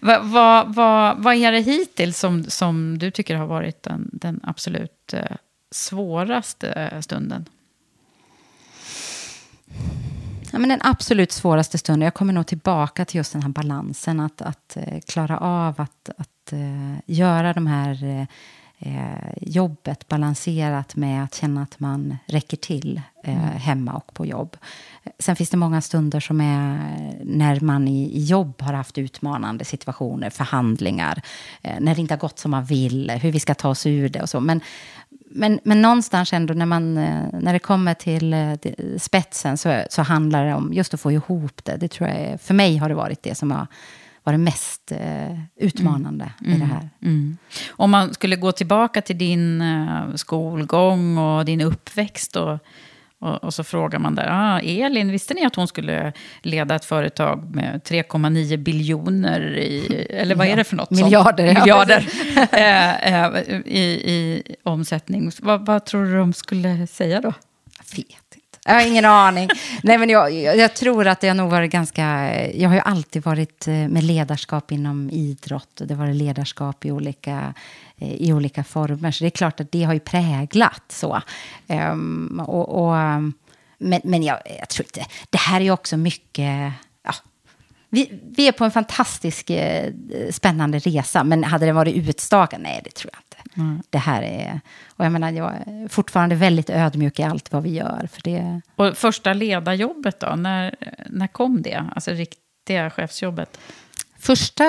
[0.00, 4.40] Vad va, va, vad är det hittills som, som du tycker har varit den, den
[4.42, 5.36] absolut eh,
[5.70, 7.44] svåraste stunden?
[10.52, 14.20] Ja, men den absolut svåraste stunden, jag kommer nog tillbaka till just den här balansen,
[14.20, 18.26] att, att eh, klara av att, att eh, göra de här eh,
[18.78, 24.56] eh, jobbet balanserat med att känna att man räcker till eh, hemma och på jobb.
[25.18, 26.78] Sen finns det många stunder som är
[27.24, 31.22] när man i, i jobb har haft utmanande situationer, förhandlingar,
[31.62, 34.08] eh, när det inte har gått som man vill, hur vi ska ta oss ur
[34.08, 34.40] det och så.
[34.40, 34.60] Men,
[35.30, 38.52] men, men någonstans ändå när, man, eh, när det kommer till eh,
[38.98, 41.76] spetsen så, så handlar det om just att få ihop det.
[41.76, 43.66] det tror jag är, för mig har det varit det som har
[44.24, 46.88] varit mest eh, utmanande i det här.
[47.02, 47.36] Mm.
[47.70, 49.62] Om man skulle gå tillbaka till din
[50.14, 52.58] skolgång och din uppväxt och,
[53.20, 56.84] och, och så frågar man där, ah, Elin, visste ni att hon skulle leda ett
[56.84, 60.88] företag med 3,9 biljoner i, eller vad är det för något?
[60.88, 61.00] sånt?
[61.00, 61.52] Miljarder, ja.
[61.60, 62.08] Miljarder
[62.52, 65.30] eh, eh, i, i omsättning.
[65.40, 67.32] Vad, vad tror du de skulle säga då?
[67.96, 68.27] Inte.
[68.68, 69.48] Jag har ingen aning.
[69.82, 72.02] Nej, men jag, jag, tror att jag nog varit ganska...
[72.54, 75.80] Jag har ju alltid varit eh, med ledarskap inom idrott.
[75.80, 77.54] Och det har varit ledarskap i olika,
[77.96, 79.10] eh, i olika former.
[79.10, 81.20] Så det är klart att det har ju präglat så.
[81.66, 82.94] Um, och, och,
[83.78, 85.06] men men jag, jag tror inte...
[85.30, 86.72] Det här är ju också mycket...
[87.02, 87.14] Ja,
[87.88, 89.92] vi, vi är på en fantastisk, eh,
[90.30, 91.24] spännande resa.
[91.24, 92.60] Men hade det varit utstakad?
[92.60, 93.27] Nej, det tror jag inte.
[93.58, 93.82] Mm.
[93.90, 94.60] Det här är...
[94.96, 98.08] Och jag menar, jag är fortfarande väldigt ödmjuk i allt vad vi gör.
[98.12, 98.60] För det...
[98.76, 100.74] Och första ledarjobbet då, när,
[101.06, 101.84] när kom det?
[101.94, 103.58] Alltså riktiga chefsjobbet?
[104.20, 104.64] Första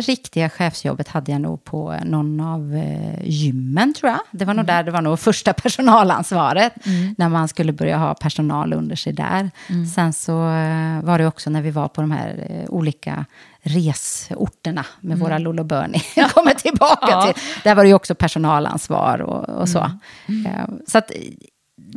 [0.00, 4.20] riktiga chefsjobbet hade jag nog på någon av eh, gymmen, tror jag.
[4.30, 4.76] Det var nog Mm.
[4.76, 6.86] där det var nog första personalansvaret.
[6.86, 7.14] Mm.
[7.18, 9.50] När man skulle börja ha personal under sig där.
[9.68, 9.86] Mm.
[9.86, 13.24] Sen så eh, var det också när vi var på de här eh, olika
[13.62, 15.18] resorterna med Mm.
[15.24, 16.02] våra Lollo Bernie
[16.34, 17.22] kommer tillbaka Ja.
[17.32, 17.42] till.
[17.64, 19.78] Där var det ju också personalansvar och, och så.
[19.78, 21.10] Eh, Så att,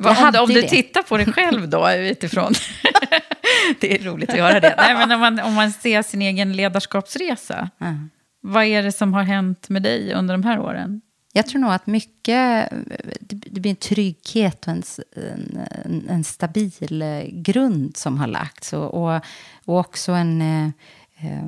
[0.06, 0.68] Om, om du det.
[0.70, 2.54] tittar på dig själv då, utifrån...
[3.80, 4.76] det är roligt att göra det.
[4.78, 8.10] Nej, men om man, om man ser sin egen ledarskapsresa, Mm.
[8.42, 11.02] vad är det som har hänt med dig under de här åren?
[11.34, 12.70] Jag tror nog att mycket,
[13.20, 14.84] det blir en trygghet och en,
[15.86, 16.72] en, en, stabil
[17.32, 18.74] grund som har lagts.
[18.74, 19.22] Och, och,
[19.66, 20.42] och också en...
[20.42, 20.66] eh,
[21.26, 21.44] eh,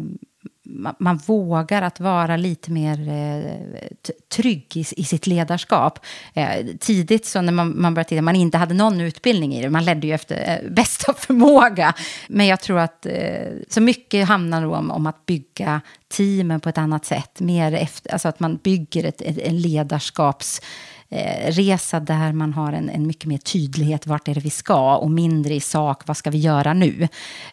[0.70, 3.88] man, man vågar att vara lite mer eh,
[4.30, 6.00] trygg i, i sitt ledarskap.
[6.34, 9.70] Eh, tidigt, så när man, man började titta, man inte hade någon utbildning i det,
[9.70, 11.94] man ledde ju efter eh, bästa förmåga.
[12.28, 16.70] Men jag tror att eh, så mycket handlar nog om, om att bygga teamen på
[16.70, 17.40] ett annat sätt.
[17.40, 20.62] Mer efter, alltså att man bygger ett, ett, en ledarskaps
[21.10, 24.96] eh, resa där man har en, en mycket mer tydlighet vart är det vi ska?
[24.98, 27.08] Och mindre i sak vad ska vi göra nu.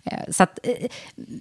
[0.05, 0.89] Eh, så att, eh,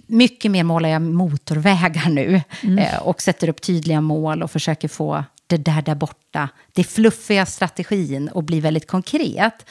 [0.06, 2.42] mycket mer målar jag motorvägar nu
[2.78, 7.46] eh, och sätter upp tydliga mål och försöker få det där där borta, det fluffiga
[7.46, 9.66] strategin och bli väldigt konkret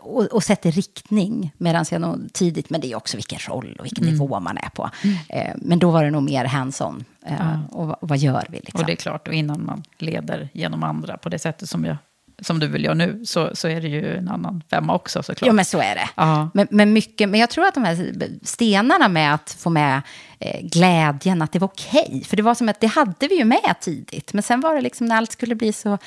[0.00, 1.52] och, och sätter riktning.
[1.58, 4.14] Medan jag nog tidigt, men det är också vilken roll och vilken Mm.
[4.14, 4.90] nivå man är på.
[5.28, 7.04] Eh, men då var det nog mer hands-on.
[7.26, 7.60] Eh, Ja.
[7.70, 8.56] och, vad- vad gör vi?
[8.58, 8.80] Liksom?
[8.80, 11.96] Och det är klart, och innan man leder genom andra på det sättet som, jag,
[12.40, 15.46] som du vill göra nu, så, så är det ju en annan femma också såklart.
[15.46, 16.08] Ja, men så är det.
[16.14, 16.50] Ja.
[16.54, 18.12] Men, men, mycket, men jag tror att de här
[18.42, 20.02] stenarna med att få med
[20.38, 22.22] eh, glädjen, att det var okej.
[22.26, 24.32] För det var som att det hade vi ju med tidigt.
[24.32, 25.98] Men sen var det liksom när allt skulle bli så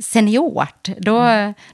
[0.00, 1.22] seniort, då,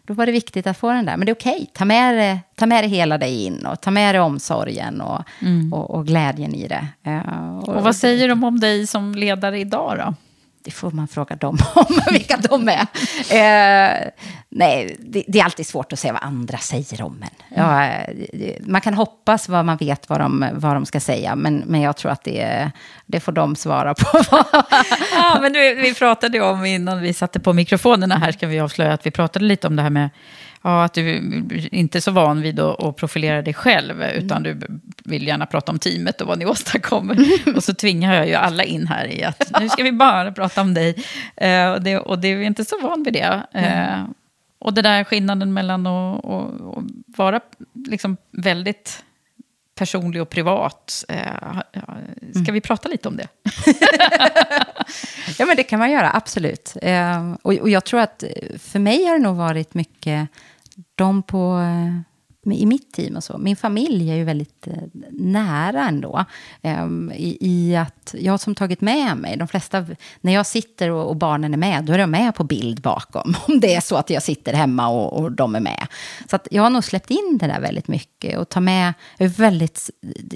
[0.07, 1.17] då var det viktigt att få den där.
[1.17, 3.91] Men det är okej, ta, med det, ta med det hela dig in och ta
[3.91, 5.23] med dig omsorgen och,
[5.73, 6.87] och, och glädjen i det.
[7.05, 10.15] Eh, Och vad säger de om dig som ledare idag då?
[10.65, 12.87] Det får man fråga dem om, vilka de är.
[13.31, 14.11] Eh,
[14.49, 17.57] nej, det, det är alltid svårt att säga vad andra säger om en.
[17.57, 21.63] Ja, eh, man kan hoppas vad man vet vad de, vad de ska säga, men,
[21.67, 22.71] men jag tror att det,
[23.07, 24.21] det får de svara på.
[25.13, 28.93] Ja, men du, vi pratade om innan vi satte på mikrofonerna här, ska vi avslöja
[28.93, 30.11] att vi pratade lite om det här med
[30.63, 31.17] ja, att du
[31.73, 34.61] inte är så van vid att, profilera dig själv, utan du
[35.05, 37.19] vill gärna prata om teamet och vad ni åstadkommer.
[37.57, 40.61] Och så tvingar jag ju alla in här i att nu ska vi bara prata
[40.61, 40.95] om dig.
[41.37, 43.43] Eh, och, det, och det är inte så van vid det.
[43.53, 44.05] Eh,
[44.59, 47.41] och det där skillnaden mellan att, att, att vara
[47.87, 49.05] liksom väldigt
[49.79, 51.05] personlig och privat.
[51.09, 51.59] Eh,
[52.43, 53.29] ska vi prata lite om det?
[55.39, 56.77] Ja, men det kan man göra, absolut.
[56.83, 60.29] Eh, och, jag tror att eh, för mig har det nog varit mycket
[60.95, 61.61] de på...
[62.53, 63.39] I mitt team och så.
[63.39, 64.75] Min familj är ju väldigt eh,
[65.11, 66.25] nära ändå.
[66.63, 69.87] Ehm, I, I att jag som tagit med mig, de flesta,
[70.21, 73.35] när jag sitter och, och barnen är med, då är de med på bild bakom.
[73.49, 75.87] Om det är så att jag sitter hemma och, och de är med.
[76.31, 79.27] Så att jag har nog släppt in det där väldigt mycket och tar med, jag
[79.27, 79.91] är väldigt,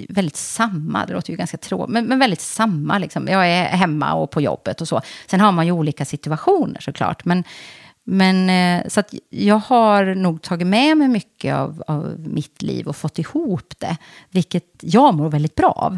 [0.09, 2.97] väldigt samma, det låter ju ganska tråkigt, men, men väldigt samma.
[2.97, 3.27] Liksom.
[3.27, 5.01] Jag är hemma och på jobbet och så.
[5.27, 7.25] Sen har man ju olika situationer såklart.
[7.25, 7.43] Men,
[8.03, 12.87] men eh, så att jag har nog tagit med mig mycket av, av mitt liv
[12.87, 13.97] och fått ihop det,
[14.29, 15.97] vilket jag mår väldigt bra av.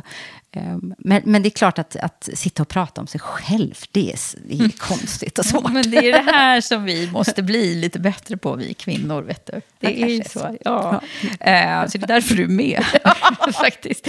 [0.56, 4.12] Eh, Men, men det är klart att, att sitta och prata om sig själv, det
[4.12, 5.72] är, det är konstigt och svårt.
[5.72, 9.22] Men det är det här som vi måste bli lite bättre på, vi kvinnor.
[9.22, 9.62] Vet du.
[9.80, 10.40] Det Ja, är ju så.
[10.40, 10.58] så.
[10.66, 11.02] Ja.
[11.40, 12.84] Eh, så det är därför du är med,
[13.54, 14.08] faktiskt.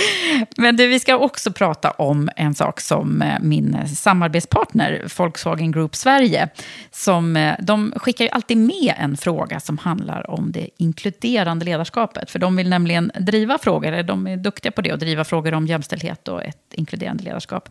[0.57, 5.97] Men du, vi ska också prata om en sak som eh, min samarbetspartner, Volkswagen Group
[5.97, 6.49] Sverige,
[6.93, 12.31] som, eh, de skickar ju alltid med en fråga som handlar om det inkluderande ledarskapet.
[12.31, 15.67] För de vill nämligen driva frågor, de är duktiga på det, att driva frågor om
[15.67, 17.68] jämställdhet och ett inkluderande ledarskap.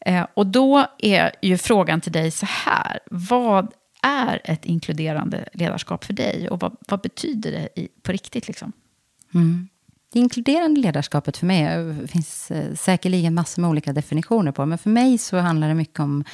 [0.00, 2.98] Eh, och då är ju frågan till dig så här.
[3.10, 3.72] Vad
[4.02, 6.48] är ett inkluderande ledarskap för dig?
[6.48, 8.48] Och vad, vad betyder det i, på riktigt?
[8.48, 8.72] Liksom?
[9.34, 9.68] Mm.
[10.12, 14.78] Det inkluderande ledarskapet för mig, det finns eh, säkerligen massor med olika definitioner på, men
[14.78, 16.24] för mig så handlar det mycket om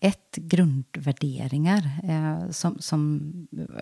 [0.00, 1.90] ett, grundvärderingar.
[2.04, 3.22] Eh, som, som,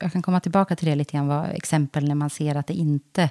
[0.00, 2.74] jag kan komma tillbaka till det lite grann, vad, exempel när man ser att det
[2.74, 3.30] inte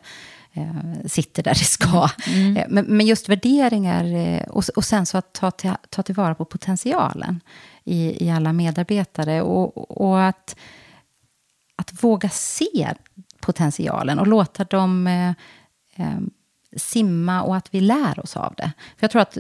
[0.54, 2.10] eh, sitter där det ska.
[2.28, 2.58] Mm.
[2.58, 6.36] Eh, men, men just värderingar, eh, och, och sen så att ta, till, ta tillvara
[6.36, 7.40] på potentialen
[7.84, 9.42] i, i alla medarbetare.
[9.42, 10.56] Och, och att,
[11.76, 12.94] att våga se
[13.40, 15.30] potentialen och låta dem eh,
[15.96, 16.20] eh,
[16.78, 18.72] simma och att vi lär oss av det.
[18.98, 19.38] För jag tror att,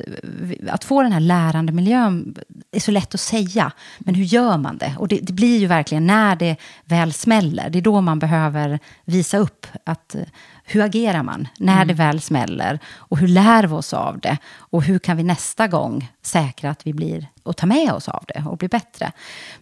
[0.70, 2.36] att få den här lärande miljön
[2.72, 3.72] är så lätt att säga.
[4.00, 4.96] Men hur gör man det?
[5.00, 7.70] Och det, det, blir ju verkligen när det väl smäller.
[7.70, 10.16] Det är då man behöver visa upp att
[10.64, 11.88] hur agerar man när mm.
[11.88, 12.80] det väl smäller?
[12.96, 14.38] Och hur lär vi oss av det?
[14.58, 18.24] Och hur kan vi nästa gång säkra att vi blir och ta med oss av
[18.28, 19.12] det och bli bättre?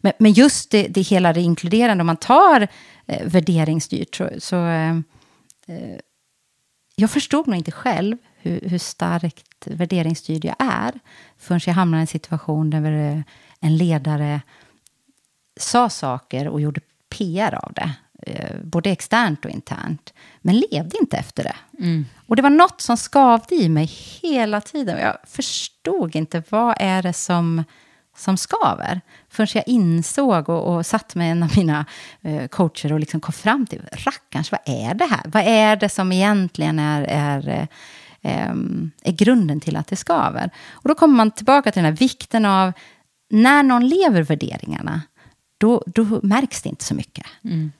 [0.02, 2.68] Men, men just det, det hela det inkluderande, om man tar
[3.06, 4.90] eh, värderingsstyrt så, så eh,
[5.68, 5.98] eh
[6.96, 11.00] jag förstod nog inte själv hur, hur starkt värderingsstyrd jag är
[11.38, 13.24] förrän jag hamnade i en situation där
[13.60, 14.42] en ledare
[15.60, 17.92] sa saker och gjorde PR av det.
[18.22, 20.14] Eh, både externt och internt.
[20.42, 21.56] Men levde inte efter det.
[21.80, 22.06] Mm.
[22.28, 23.86] Och det var något som skavde i mig
[24.22, 25.00] hela tiden.
[25.00, 27.64] Jag förstod inte vad är det som,
[28.16, 29.02] som skaver.
[29.30, 31.86] Förrän jag insåg och, och satt med en av mina
[32.22, 35.22] eh, coacher och liksom kom fram till, rackarns, vad är det här?
[35.26, 37.68] Vad är det som egentligen är, är eh,
[39.02, 40.50] är grunden till att det skaver.
[40.72, 42.74] Och då kommer man tillbaka till den här vikten av
[43.30, 45.02] när någon lever värderingarna,
[45.58, 47.26] då, då märks det inte så mycket.
[47.44, 47.72] Mm.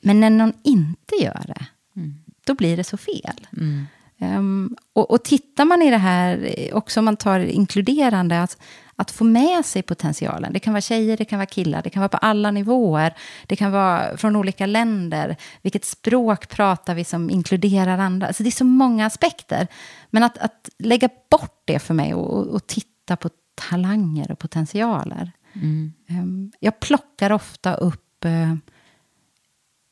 [0.00, 1.66] Men när någon inte gör det,
[1.96, 2.14] mm.
[2.46, 3.46] då blir det så fel.
[3.56, 3.86] Mm.
[4.18, 8.58] Um, och, och tittar man i det här, också om man tar inkluderande, att,
[8.96, 10.52] att få med sig potentialen.
[10.52, 13.14] Det kan vara tjejer, det kan vara killar, det kan vara på alla nivåer.
[13.46, 15.36] Det kan vara från olika länder.
[15.62, 18.26] Vilket språk pratar vi som inkluderar andra?
[18.26, 19.66] Alltså det är så många aspekter.
[20.10, 23.30] Men att, att lägga bort det för mig och, och, titta på
[23.70, 25.32] talanger och potentialer.
[25.52, 25.92] Mm.
[26.10, 28.54] Um, jag plockar ofta upp uh,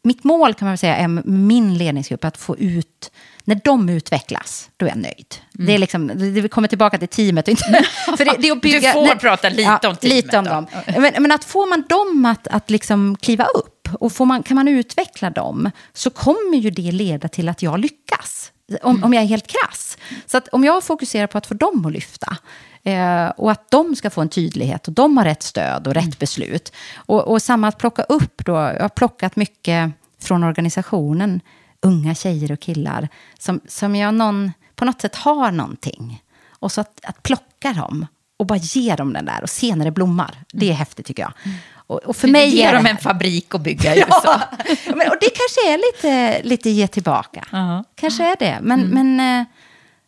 [0.05, 3.11] mitt mål kan man säga är min ledningsgrupp att få ut,
[3.45, 5.35] när de utvecklas, då är jag nöjd.
[5.55, 5.67] Mm.
[5.67, 7.45] Det är liksom, vi kommer tillbaka till teamet.
[8.17, 10.03] För det, det är att bygga, du får nej, prata lite ja, om teamet.
[10.03, 10.67] Lite om dem.
[10.87, 14.55] Men, men, att får man dem att, att liksom kliva upp och får man, kan
[14.55, 18.51] man utveckla dem så kommer ju det leda till att jag lyckas.
[18.83, 19.05] Om, mm.
[19.05, 19.99] om jag är helt krass.
[20.27, 22.37] Så att om jag fokuserar på att få dem att lyfta,
[22.85, 26.05] Eh, och att de ska få en tydlighet och de har rätt stöd och rätt
[26.05, 26.17] mm.
[26.19, 26.73] beslut.
[26.97, 31.41] Och, och samma att plocka upp då, jag har plockat mycket från organisationen,
[31.81, 33.09] unga tjejer och killar,
[33.39, 36.23] som, som jag någon, på något sätt har någonting.
[36.51, 38.07] Och så att, att plocka dem
[38.37, 40.39] och bara ge dem den där och se när det blommar.
[40.53, 40.79] Det är mm.
[40.79, 41.33] häftigt tycker jag.
[41.45, 41.59] Mm.
[41.87, 44.41] Och, och för mig ger dem en fabrik att bygga i USA.
[44.87, 47.41] ja, men, och det kanske är lite, lite ge tillbaka.
[47.41, 47.85] Uh -huh.
[47.95, 48.59] Kanske är det.
[48.63, 49.15] Men, mm.
[49.15, 49.47] men eh,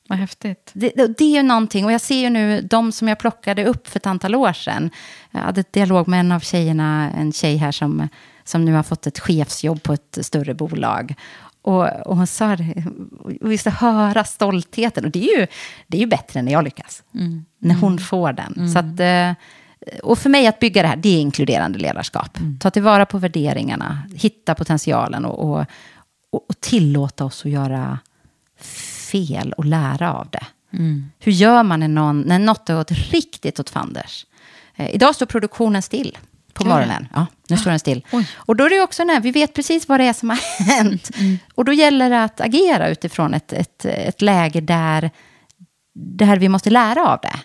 [0.09, 0.71] vad häftigt.
[0.73, 3.89] Det, det, är ju någonting, och jag ser ju nu de som jag plockade upp
[3.89, 4.91] för ett antal år sedan.
[5.31, 8.09] Jag hade ett dialog med en av tjejerna, en tjej här som,
[8.45, 11.15] som nu har fått ett chefsjobb på ett större bolag.
[11.63, 12.85] Och, och hon sa det,
[13.41, 15.05] och höra stoltheten.
[15.05, 15.47] Och det är ju,
[15.87, 17.03] det är ju bättre när jag lyckas.
[17.15, 17.45] Mm.
[17.59, 18.05] När hon mm.
[18.05, 18.55] får den.
[18.57, 18.69] Mm.
[18.69, 19.45] Så att, eh,
[20.03, 22.39] och för mig att bygga det här, det är inkluderande ledarskap.
[22.39, 22.59] Mm.
[22.59, 25.67] Ta tillvara på värderingarna, hitta potentialen och, och,
[26.49, 27.99] och tillåta oss att göra
[29.07, 30.47] fel och lära av det.
[30.73, 31.11] Mm.
[31.19, 34.27] Hur gör man när, någon, när något har gått riktigt åt fanders?
[34.77, 36.19] Eh, idag står produktionen still
[36.53, 37.09] på morgonen.
[37.15, 38.07] Ja, nu står den still.
[38.13, 38.29] Oj.
[38.35, 41.11] Och då är det också när vi vet precis vad det är som har hänt.
[41.19, 41.39] Mm.
[41.55, 45.11] Och då gäller det att agera utifrån ett, ett, ett läge där,
[45.95, 47.37] där vi måste lära av det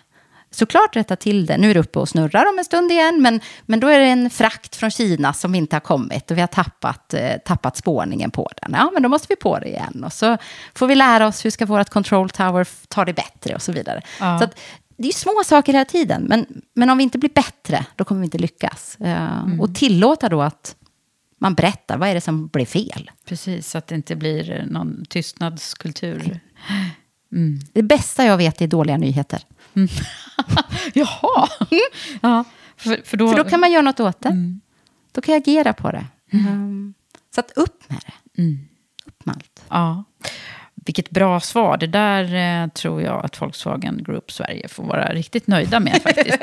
[0.54, 1.58] såklart rätta till det.
[1.58, 4.04] Nu är det uppe och snurrar om en stund igen, men, men då är det
[4.04, 8.30] en frakt från Kina som inte har kommit och vi har tappat, eh, tappat spårningen
[8.30, 8.72] på den.
[8.72, 10.04] Ja, men då måste vi på det igen.
[10.04, 10.38] Och så
[10.74, 14.02] får vi lära oss hur ska vårt control tower ta det bättre och så vidare.
[14.20, 14.38] Ja.
[14.38, 14.58] Så att,
[14.96, 18.20] det är små saker hela tiden, men, men om vi inte blir bättre, då kommer
[18.20, 18.96] vi inte lyckas.
[19.00, 19.60] Uh, mm.
[19.60, 20.76] Och tillåta då att
[21.38, 23.10] man berättar, vad är det som blev fel?
[23.24, 26.40] Precis, så att det inte blir någon tystnadskultur.
[27.32, 27.60] Mm.
[27.72, 29.40] Det bästa jag vet är dåliga nyheter.
[29.74, 29.88] Mm.
[30.94, 31.48] Jaha.
[31.70, 31.82] Mm.
[32.22, 32.44] Ja,
[32.76, 33.28] för, för, då...
[33.28, 34.28] för då kan man göra något åt det.
[34.28, 34.60] Mm.
[35.12, 36.06] Då kan jag agera på det.
[36.32, 36.94] Um,
[37.34, 38.42] så att upp med det.
[38.42, 38.68] Mm.
[39.06, 39.64] Upp med allt.
[39.68, 40.04] Ja.
[40.74, 41.76] Vilket bra svar.
[41.76, 46.42] Det där eh, tror jag att Volkswagen Group Sverige får vara riktigt nöjda med faktiskt.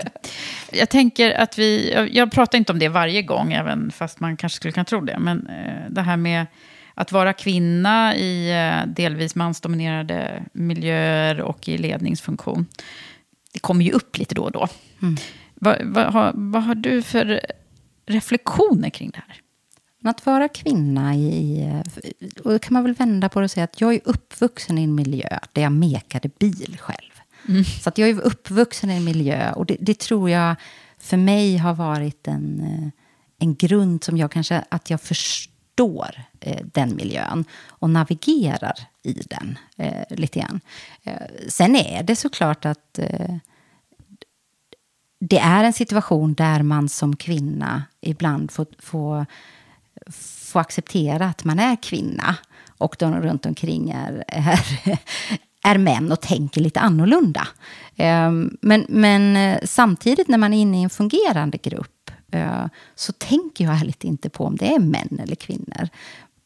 [0.72, 4.38] jag tänker att vi, jag, jag, pratar inte om det varje gång, även fast man
[4.38, 5.20] kanske skulle kunna tro det.
[5.20, 6.46] Men eh, det här med
[7.00, 12.66] att vara kvinna i eh, delvis mansdominerade miljöer och i ledningsfunktion
[13.54, 14.68] det kommer ju upp lite då och då.
[15.02, 15.18] Mm.
[15.56, 17.42] Vad, vad, har, vad har du för
[18.06, 19.42] reflektioner kring det här?
[20.10, 21.66] Att vara kvinna i...
[22.44, 24.84] Och då kan man väl vända på det och säga att jag är uppvuxen i
[24.84, 27.12] en miljö där jag mekade bil själv.
[27.48, 27.64] Mm.
[27.64, 30.56] Så att jag är uppvuxen i en miljö och det, det, tror jag
[30.98, 32.92] för mig har varit en,
[33.40, 34.64] en grund som jag kanske...
[34.70, 35.59] Att jag förstår
[36.40, 38.74] eh, den miljön och navigerar
[39.04, 40.60] i den eh, lite grann.
[41.04, 43.36] Eh, sen är det såklart att eh,
[45.20, 49.26] det är en situation där man som kvinna ibland får, får,
[50.52, 52.36] får acceptera att man är kvinna
[52.78, 54.60] och de runt omkring är, är,
[55.64, 57.48] är män och tänker lite annorlunda.
[57.96, 61.99] Ehm, men, men eh, samtidigt när man är inne i en fungerande grupp
[62.32, 62.66] Eh,
[62.96, 65.90] så tänker jag ärligt inte på om det är män eller kvinnor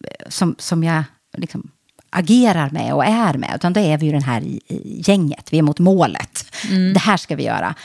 [0.04, 1.04] eh, som, som jag
[1.38, 1.72] liksom
[2.14, 3.52] agerar med och är med.
[3.56, 4.44] Utan då är vi ju den här
[4.84, 6.46] gänget, vi är mot målet.
[6.70, 6.94] Mm.
[6.94, 7.76] Det här ska vi göra.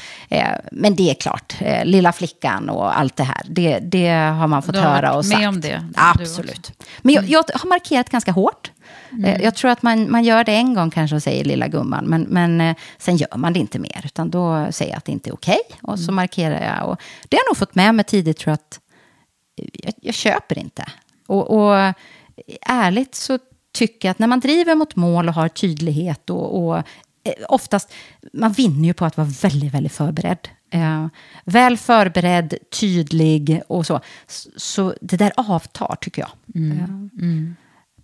[0.72, 1.54] men det är klart,
[1.84, 5.40] lilla flickan och allt det här, det, det har man fått höra och sagt.
[5.40, 5.84] med om det?
[5.94, 6.72] Absolut.
[7.02, 8.70] Men jag, jag, har markerat ganska hårt.
[9.12, 9.24] Mm.
[9.24, 12.04] Eh, jag tror att man, man gör det en gång kanske och säger lilla gumman.
[12.04, 14.00] Men, men eh, sen gör man det inte mer.
[14.04, 15.60] Utan då säger jag att det inte är okej.
[15.68, 16.14] Okay, och så mm.
[16.14, 16.88] markerar jag.
[16.88, 18.80] Och det har jag nog fått med mig tidigt tror jag att
[19.72, 20.84] jag, jag köper inte.
[21.26, 21.94] Och, och
[22.66, 23.38] ärligt så
[23.78, 26.82] tycker jag att när man driver mot mål och har tydlighet och, och eh,
[27.48, 27.92] oftast,
[28.32, 30.48] man vinner ju på att vara väldigt, väldigt förberedd.
[30.70, 31.06] Eh,
[31.44, 34.00] väl förberedd, tydlig och så.
[34.56, 36.30] Så det där avtar, tycker jag.
[36.54, 37.10] Mm.
[37.18, 37.56] Mm.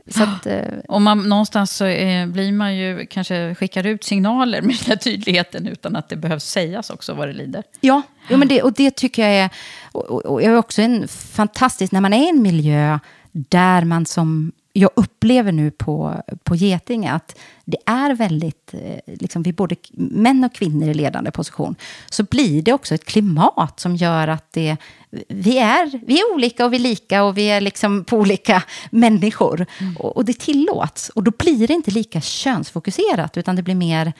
[0.07, 1.85] Så att, eh, och man, någonstans så
[2.29, 6.45] blir man ju, kanske skickar ut signaler med den här tydligheten utan att det behövs
[6.45, 7.62] sägas också vad det lider.
[7.81, 9.51] Ja, ja men det, och det tycker jag är,
[9.93, 12.99] och, och är också en fantastisk, när man är i en miljö
[13.33, 19.43] där man som jag upplever nu på, på Getinge att det är väldigt, eh, liksom
[19.43, 21.75] vi både män och kvinnor i ledande position,
[22.11, 24.77] så blir det också ett klimat som gör att det,
[25.29, 28.62] vi, är, vi är olika och vi är lika och vi är liksom på olika
[28.91, 29.66] människor.
[29.81, 29.97] Mm.
[29.97, 31.09] Och, och, det tillåts.
[31.09, 34.12] Och då blir det inte lika könsfokuserat, utan det blir mer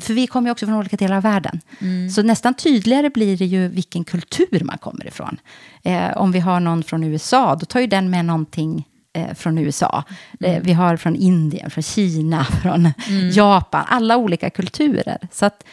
[0.00, 1.60] för vi kommer ju också från olika delar av världen.
[1.80, 2.10] Mm.
[2.10, 5.40] Så nästan tydligare blir det ju vilken kultur man kommer ifrån.
[5.82, 9.58] Eh, om vi har någon från USA, då tar ju den med någonting eh, från
[9.58, 10.04] USA.
[10.40, 10.62] Eh, mm.
[10.62, 13.30] vi har från Indien, från Kina, från mm.
[13.30, 13.84] Japan.
[13.88, 15.18] Alla olika kulturer.
[15.32, 15.64] Så att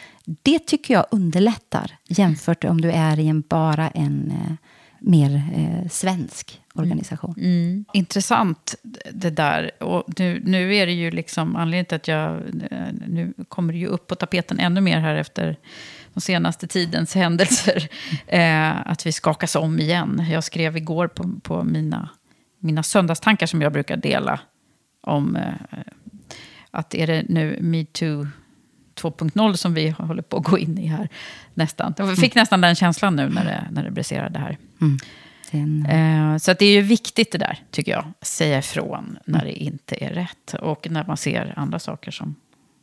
[0.42, 4.52] det tycker jag underlättar jämfört om du är i en, bara en eh,
[5.00, 7.34] mer eh, svensk organisation.
[7.38, 7.50] Mm.
[7.50, 7.84] mm.
[7.92, 8.74] Intressant
[9.12, 9.82] det där.
[9.82, 12.36] Och nu, nu är det ju liksom anledningen till att jag...
[12.70, 15.56] Eh, nu kommer det ju upp på tapeten ännu mer här efter
[16.14, 17.88] de senaste tidens händelser.
[18.26, 20.26] Eh, att vi skakas om igen.
[20.30, 22.08] Jag skrev igår på, på mina
[22.58, 24.40] mina söndagstankar som jag brukar dela
[25.00, 25.52] om eh,
[26.70, 28.26] att är det nu metoo
[28.94, 31.08] 2.0 som vi håller på att gå in i här
[31.54, 31.94] nästan.
[31.96, 32.42] Jag fick mm.
[32.42, 34.58] nästan den känslan nu när det, när det briserade här.
[34.80, 34.98] Mm.
[35.50, 35.86] Den...
[35.86, 38.12] Eh, så att det är ju viktigt det där, tycker jag.
[38.22, 40.54] Säga ifrån när det inte är rätt.
[40.54, 42.34] Och när man ser andra saker som,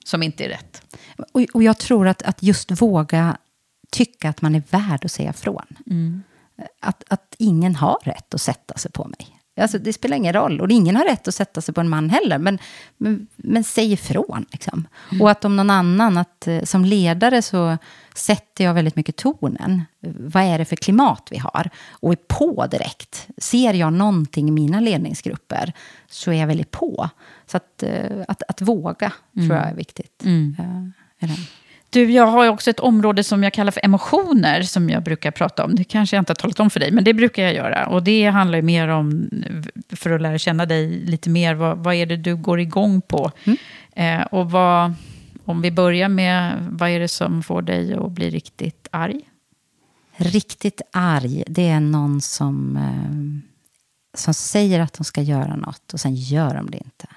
[0.05, 0.97] som inte är rätt.
[1.32, 3.38] Och, och jag tror att, att just våga
[3.91, 5.65] tycka att man är värd att säga ifrån.
[5.88, 6.23] Mm.
[6.82, 9.35] Att, att ingen har rätt att sätta sig på mig.
[9.58, 10.62] Alltså, det spelar ingen roll.
[10.62, 12.38] Och ingen har rätt att sätta sig på en man heller.
[12.38, 12.60] Men,
[12.97, 14.45] men, men säg ifrån.
[14.51, 14.88] Liksom.
[15.12, 15.22] Mm.
[15.22, 17.78] Och att om någon annan, att eh, som ledare så
[18.16, 19.84] sätter jag väldigt mycket tonen.
[19.99, 21.70] Vad är det för klimat vi har?
[21.89, 23.28] Och är på direkt.
[23.38, 25.74] Ser jag någonting i mina ledningsgrupper
[26.08, 27.10] så är jag väldigt på.
[27.45, 29.47] Så att, eh, att, att våga mm.
[29.47, 30.24] tror jag är viktigt.
[30.24, 30.56] Mm.
[30.60, 31.30] Uh,
[31.90, 35.66] du, jag har också ett område som jag kallar för emotioner, som jag brukar prata
[35.66, 35.76] om.
[35.76, 37.88] Det kanske jag inte har talat om för dig, men det brukar jag göra.
[37.88, 39.30] Och det handlar mer om,
[39.90, 43.32] för att lära känna dig lite mer, vad, vad är det du går igång på?
[43.44, 43.58] Mm.
[43.96, 44.94] Eh, och vad,
[45.46, 49.22] om vi börjar med, vad är det som får dig att bli riktigt arg?
[50.18, 56.00] Riktigt arg, det är någon som, eh, som säger att de ska göra något och
[56.00, 57.08] sen gör de det inte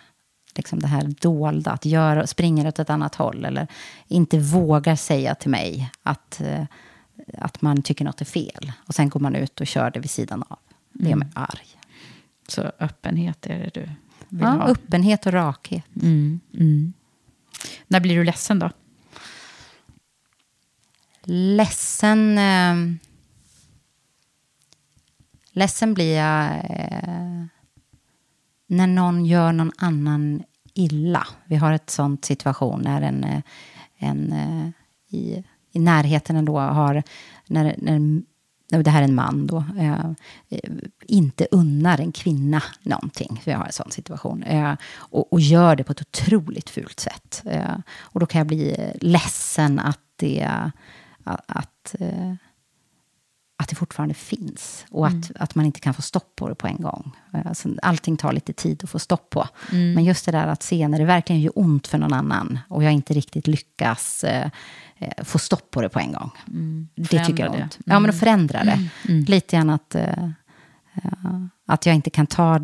[0.59, 3.67] liksom det här dolda, att göra, springer åt ett annat håll eller
[4.09, 6.65] inte vågar säga till mig att, eh,
[7.39, 8.73] att man tycker något är fel.
[8.87, 10.59] Och sen går man ut och kör det vid sidan av.
[10.93, 11.45] Det gör mig mm.
[11.51, 11.69] arg.
[12.49, 13.91] Så öppenhet är det du
[14.29, 14.69] vill ja, ha?
[14.69, 15.85] öppenhet och rakhet.
[16.03, 16.41] Mm.
[16.55, 16.93] Mm.
[17.87, 18.71] När blir du ledsen då?
[21.25, 22.39] Ledsen...
[22.39, 22.75] Eh,
[25.53, 26.51] ledsen blir jag...
[26.71, 27.45] Eh,
[28.69, 30.43] när någon gör någon annan
[30.75, 31.27] illa.
[31.45, 33.41] Vi har ett sånt situation när en, eh,
[33.99, 34.69] en eh,
[35.17, 37.03] i, i närheten ändå har,
[37.47, 38.23] när, när
[38.83, 40.11] det här är en man då, eh,
[40.49, 43.43] eh, inte unnar en kvinna någonting.
[43.45, 44.43] Vi har en sån situation.
[44.43, 47.43] Eh, och, och, gör det på ett otroligt fult sätt.
[47.45, 50.49] Eh, och då kan jag bli ledsen att det...
[51.25, 52.35] Att, att eh,
[53.69, 55.37] att det fortfarande finns och att, mm.
[55.41, 57.17] att man inte kan få stopp på det på en gång.
[57.33, 59.49] Alltså, allting tar lite tid att få stopp på.
[59.73, 59.93] Mm.
[59.93, 62.85] Men just det där att se när det verkligen gör ont för någon annan och
[62.85, 64.51] jag inte riktigt lyckas eh,
[64.99, 66.31] eh få stopp på det på en gång.
[66.49, 66.89] Mm.
[66.95, 67.79] Det tycker jag är ont.
[67.85, 68.73] Ja, men att förändra det.
[68.73, 68.89] Mm.
[69.09, 69.25] Mm.
[69.25, 70.31] Lite grann att, eh,
[71.67, 72.61] att jag inte kan ta,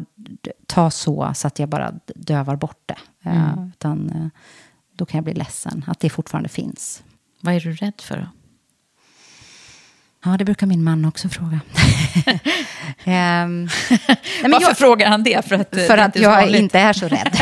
[0.66, 3.30] ta så, så att jag bara dövar bort det.
[3.30, 3.68] Mm.
[3.68, 4.26] utan eh,
[4.96, 7.02] då kan jag bli ledsen att det fortfarande finns.
[7.40, 8.26] Vad är du rädd för då?
[10.24, 11.60] Ja, det brukar min man också fråga.
[13.44, 13.68] um,
[14.42, 15.44] Varför jag, frågar han det?
[15.44, 16.60] För att, för att jag vanligt.
[16.60, 17.40] inte är så rädd.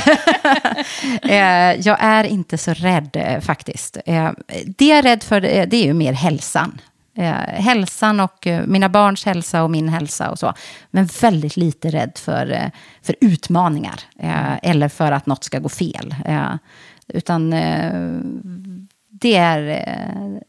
[1.25, 3.97] uh, jag är inte så rädd uh, faktiskt.
[4.09, 4.31] Uh,
[4.67, 6.81] det jag är rädd för det är ju mer hälsan.
[7.47, 10.55] hälsan och mina barns hälsa och min hälsa och så.
[10.91, 12.71] Men väldigt lite rädd för,
[13.03, 14.01] för utmaningar.
[14.19, 14.59] Mm.
[14.63, 16.15] Eller för att något ska gå fel.
[17.09, 17.51] utan
[19.11, 19.63] det är,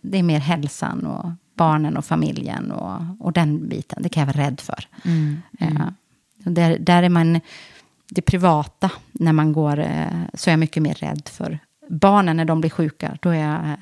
[0.01, 4.03] det är mer hälsan och barnen och familjen och, och den biten.
[4.03, 4.87] Det kan jag vara rädd för.
[5.05, 5.41] Mm.
[5.59, 5.93] Mm.
[6.37, 7.39] Där, där är man,
[8.09, 12.45] det privata, när man går, uh, så är jag mycket mer rädd för barnen när
[12.45, 13.17] de blir sjuka.
[13.21, 13.59] Då är jag,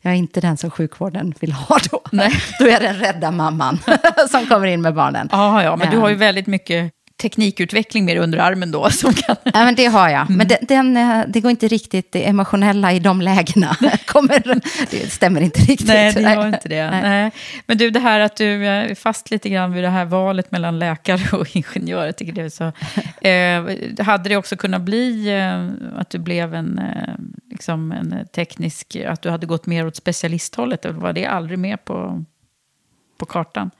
[0.00, 2.00] jag är inte den som sjukvården vill ha då.
[2.12, 2.32] Nej.
[2.58, 3.78] Då är jag den rädda mamman
[4.30, 5.28] som kommer in med barnen.
[5.32, 6.92] Ja, ja, men du har ju väldigt mycket
[7.22, 8.90] teknikutveckling mer under armen då.
[8.90, 9.36] Som kan...
[9.44, 10.30] Ja, men det har jag.
[10.30, 14.60] Men den, den, eh, det går inte riktigt, det emotionella i de lägena kommer,
[14.90, 15.86] det stämmer inte riktigt.
[15.86, 16.90] Nej, det gör inte det.
[16.90, 17.02] Nej.
[17.02, 17.30] Nej.
[17.66, 20.78] Men du, det här att du är fast lite grann vid det här valet mellan
[20.78, 22.72] läkare och ingenjör, jag tycker det är så...
[23.28, 27.14] Eh, hade det också kunnat bli eh, att du blev en, eh,
[27.50, 31.84] liksom en teknisk, att du hade gått mer åt specialisthållet, eller var det aldrig med
[31.84, 32.24] på,
[33.18, 33.70] på kartan?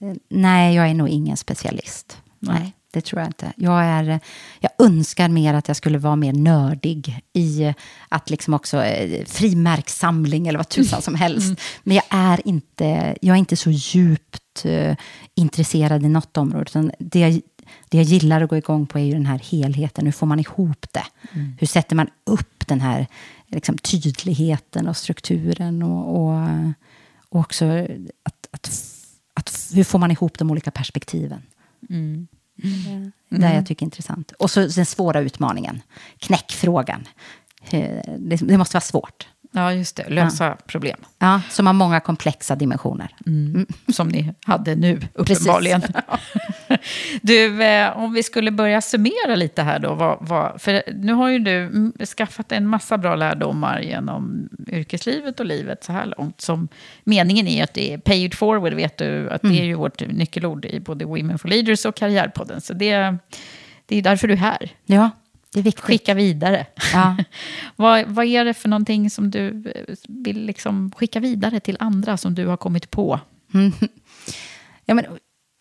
[0.00, 2.18] Eh, nej, jag är nog ingen specialist.
[2.40, 3.52] Nej, det tror jag inte.
[3.56, 4.20] Jag, är,
[4.60, 7.74] jag önskar mer att jag skulle vara mer nördig i
[8.08, 11.46] att liksom också eh, frimärkssamling eller vad tusan som helst.
[11.46, 11.56] Mm.
[11.82, 14.64] Men jag är inte, jag är inte så djupt
[15.34, 16.64] intresserad i något område.
[16.68, 17.40] Utan det, jag,
[17.88, 20.04] det jag gillar att gå igång på är ju den här helheten.
[20.04, 21.06] Hur får man ihop det?
[21.32, 21.56] Mm.
[21.60, 23.06] Hur sätter man upp den här
[23.46, 25.82] liksom, tydligheten och strukturen?
[25.82, 26.48] Och, och,
[27.28, 27.64] och också
[28.22, 28.70] att, att,
[29.34, 31.42] att, hur får man ihop de olika perspektiven?
[31.90, 32.28] Mm.
[32.62, 33.12] Mm.
[33.28, 34.32] Det jag tycker är intressant.
[34.32, 35.82] Och så den svåra utmaningen,
[36.18, 37.08] knäckfrågan.
[37.70, 39.28] Eh, det, det måste vara svårt.
[39.50, 40.08] Ja, just det.
[40.08, 40.56] Lösa ja.
[40.66, 41.00] problem.
[41.18, 43.14] Ja, som har många komplexa dimensioner.
[43.26, 43.54] Mm.
[43.54, 43.66] Mm.
[43.88, 45.82] Som ni hade nu, uppenbarligen.
[47.22, 49.94] du, eh, om vi skulle börja summera lite här då.
[49.94, 55.46] Vad, vad, för nu har ju du skaffat en massa bra lärdomar genom yrkeslivet och
[55.46, 56.40] livet så här långt.
[56.40, 56.68] Som
[57.04, 59.30] meningen är att det är pay it forward, vet du.
[59.30, 59.56] Att mm.
[59.56, 62.60] det är ju vårt nyckelord i både Women for Leaders och Karriärpodden.
[62.60, 63.16] Så det,
[63.86, 64.70] det är därför du är här.
[64.86, 65.10] Ja,
[65.52, 65.84] det är viktigt.
[65.84, 66.66] Skicka vidare.
[66.92, 67.16] Ja.
[67.76, 69.72] vad, vad är det för någonting som du
[70.08, 73.20] vill liksom skicka vidare till andra som du har kommit på?
[73.54, 73.72] Mm.
[74.84, 75.04] Ja, men,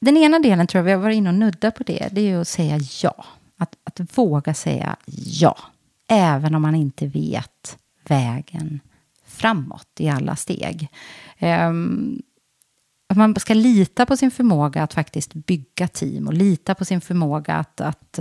[0.01, 2.25] den ena delen tror jag, vi har varit inne och nuddat på det, det är
[2.25, 3.25] ju att säga ja.
[3.57, 5.57] Att, att våga säga ja.
[6.07, 7.77] Även om man inte vet
[8.07, 8.79] vägen
[9.25, 10.89] framåt i alla steg.
[11.39, 12.21] Um,
[13.09, 17.01] att man ska lita på sin förmåga att faktiskt bygga team och lita på sin
[17.01, 18.19] förmåga att, att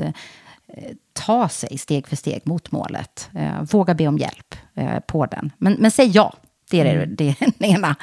[1.16, 3.30] ta sig steg för steg mot målet.
[3.34, 5.52] Eh, våga be om hjälp eh, på den.
[5.58, 6.34] Men, men säg ja.
[6.70, 7.16] Det är mm.
[7.16, 7.96] det, det ena.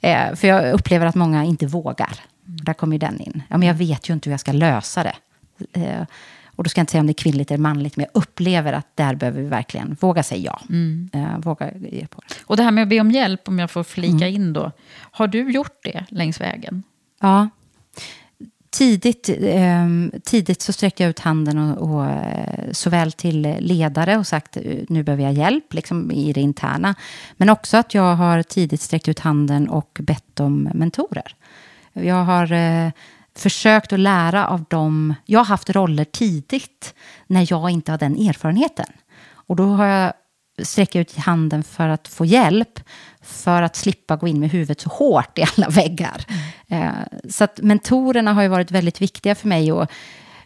[0.00, 2.12] Eh, för jag upplever att många inte vågar.
[2.44, 3.42] Där kommer ju den in.
[3.48, 5.16] Ja, men jag vet ju inte hur jag ska lösa det.
[5.72, 6.06] Eh,
[6.60, 8.72] och då ska jag inte säga om det är kvinnligt eller manligt, men jag upplever
[8.72, 10.60] att där behöver vi verkligen våga säga ja.
[10.68, 11.10] Mm.
[11.12, 12.34] Eh, våga ge på det.
[12.44, 14.34] Och det här med att be om hjälp, om jag får flika mm.
[14.34, 14.72] in då.
[14.92, 16.82] Har du gjort det längs vägen?
[17.20, 17.48] Ja,
[18.70, 19.86] tidigt, eh,
[20.24, 24.62] tidigt så sträckte jag ut handen och, och, eh, såväl till ledare och sagt eh,
[24.88, 26.94] nu behöver jag hjälp liksom, i det interna.
[27.36, 31.34] Men också att jag har tidigt sträckt ut handen och bett om mentorer.
[31.92, 32.90] Jag har eh,
[33.36, 35.14] försökt att lära av dem.
[35.26, 36.94] Jag har haft roller tidigt
[37.26, 38.86] när jag inte har den erfarenheten.
[39.32, 40.12] Och då har jag
[40.62, 42.80] sträckt ut handen för att få hjälp
[43.30, 46.26] för att slippa gå in med huvudet så hårt i alla väggar.
[46.68, 46.90] Eh,
[47.28, 49.72] så att mentorerna har ju varit väldigt viktiga för mig.
[49.72, 49.90] Och,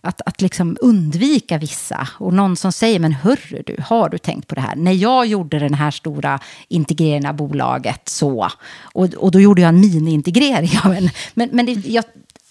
[0.05, 2.09] att, att liksom undvika vissa.
[2.18, 4.76] Och någon som säger, men hörru du, har du tänkt på det här?
[4.76, 8.49] När jag gjorde den här stora integreringen av bolaget så,
[8.82, 10.78] och, och då gjorde jag en mini-integrering.
[10.85, 12.05] men men, men det, jag,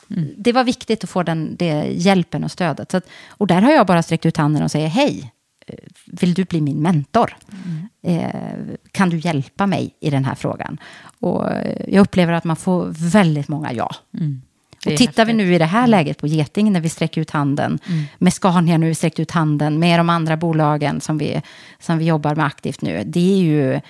[0.09, 0.29] mm.
[0.37, 2.93] det var viktigt att få den det, hjälpen och stödet.
[2.93, 5.32] Att, och där har jag bara sträckt ut handen och säger, hej,
[6.05, 7.37] vill du bli min mentor?
[7.65, 8.19] Mm.
[8.19, 10.77] Eh, kan du hjälpa mig i den här frågan?
[11.19, 11.49] Och
[11.87, 13.95] jag upplever att man får väldigt många ja.
[14.19, 14.41] Mm.
[14.85, 15.89] Och tittar vi nu i det här mm.
[15.89, 18.03] läget på Geting, när vi sträcker ut handen, mm.
[18.17, 21.41] med Scania nu, vi sträckt ut handen, med de andra bolagen som vi,
[21.79, 23.81] som vi jobbar med aktivt nu, det är ju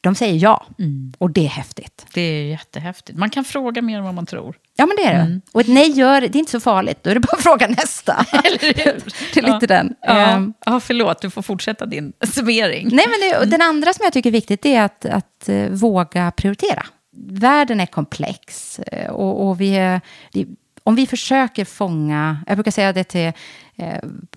[0.00, 0.66] de säger ja.
[0.78, 1.12] Mm.
[1.18, 2.06] Och det är häftigt.
[2.14, 3.18] Det är jättehäftigt.
[3.18, 4.56] Man kan fråga mer än vad man tror.
[4.76, 5.20] Ja, men det är det.
[5.20, 5.40] Mm.
[5.52, 6.98] Och ett nej gör, det är inte så farligt.
[7.02, 8.26] Då är det bara att fråga nästa.
[8.44, 9.02] Eller hur?
[9.34, 9.66] det är lite ja.
[9.66, 9.94] den.
[10.00, 10.36] Ja.
[10.36, 12.88] Um, ja, förlåt, du får fortsätta din summering.
[12.92, 13.50] Nej, men det, mm.
[13.50, 16.86] den andra som jag tycker är viktigt är att, att uh, våga prioritera.
[17.28, 20.00] Världen är komplex uh, och, och vi
[20.32, 20.46] det,
[20.86, 23.32] om vi försöker fånga, jag brukar säga det till, eh,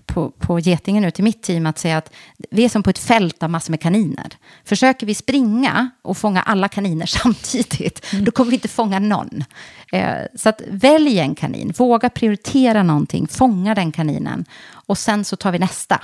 [0.06, 2.12] på, på Getingen nu, till mitt team, att säga att
[2.50, 4.36] vi är som på ett fält av massor med kaniner.
[4.64, 8.24] Försöker vi springa och fånga alla kaniner samtidigt, mm.
[8.24, 9.44] då kommer vi inte fånga någon.
[9.92, 15.36] Eh, så att välj en kanin, våga prioritera någonting, fånga den kaninen och sen så
[15.36, 16.02] tar vi nästa.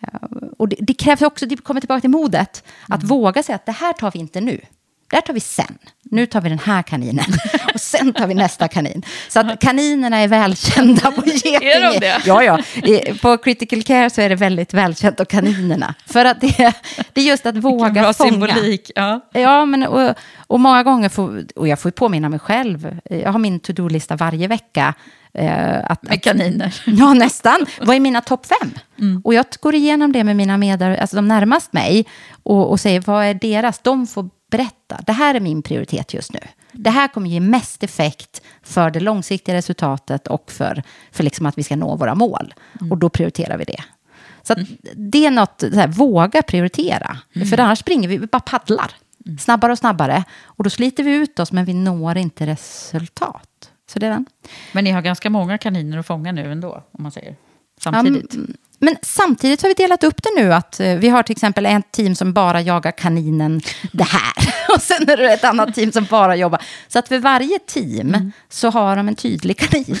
[0.00, 3.08] Eh, och det, det krävs också, det kommer tillbaka till modet, att mm.
[3.08, 4.60] våga säga att det här tar vi inte nu.
[5.14, 5.78] Det här tar vi sen.
[6.02, 7.24] Nu tar vi den här kaninen
[7.74, 9.02] och sen tar vi nästa kanin.
[9.28, 11.58] Så att kaninerna är välkända på Getinge.
[11.76, 12.22] Är de det?
[12.26, 12.58] Ja, ja.
[13.22, 15.94] På critical care så är det väldigt välkänt och kaninerna.
[16.06, 16.74] För att det, är,
[17.12, 18.30] det är just att våga bra fånga.
[18.30, 18.90] symbolik.
[18.94, 20.14] Ja, ja men, och,
[20.46, 24.48] och många gånger, får, och jag får påminna mig själv, jag har min to-do-lista varje
[24.48, 24.94] vecka.
[25.34, 26.82] Eh, att, med kaniner?
[26.86, 27.66] Ja, nästan.
[27.80, 28.70] Vad är mina topp fem?
[29.00, 29.22] Mm.
[29.24, 32.06] Och jag går igenom det med mina medarbetare, alltså de närmast mig,
[32.42, 33.78] och, och säger vad är deras?
[33.78, 36.40] De får berätta, det här är min prioritet just nu.
[36.72, 40.82] Det här kommer ge mest effekt för det långsiktiga resultatet och för,
[41.12, 42.54] för liksom att vi ska nå våra mål.
[42.80, 42.92] Mm.
[42.92, 43.84] Och då prioriterar vi det.
[44.42, 44.66] Så mm.
[44.96, 47.18] det är något, här, våga prioritera.
[47.34, 47.48] Mm.
[47.48, 48.90] För annars springer vi, vi bara paddlar.
[49.26, 49.38] Mm.
[49.38, 50.24] Snabbare och snabbare.
[50.44, 53.70] Och då sliter vi ut oss, men vi når inte resultat.
[53.86, 54.26] Så det är den.
[54.72, 57.36] Men ni har ganska många kaniner att fånga nu ändå, om man säger
[57.80, 58.34] samtidigt.
[58.34, 61.66] Um, men samtidigt har vi delat upp det nu att eh, vi har till exempel
[61.66, 63.60] ett team som bara jagar kaninen
[63.92, 64.54] det här.
[64.74, 66.62] Och sen är det ett annat team som bara jobbar.
[66.88, 68.32] Så att för varje team mm.
[68.48, 70.00] så har de en tydlig kanin.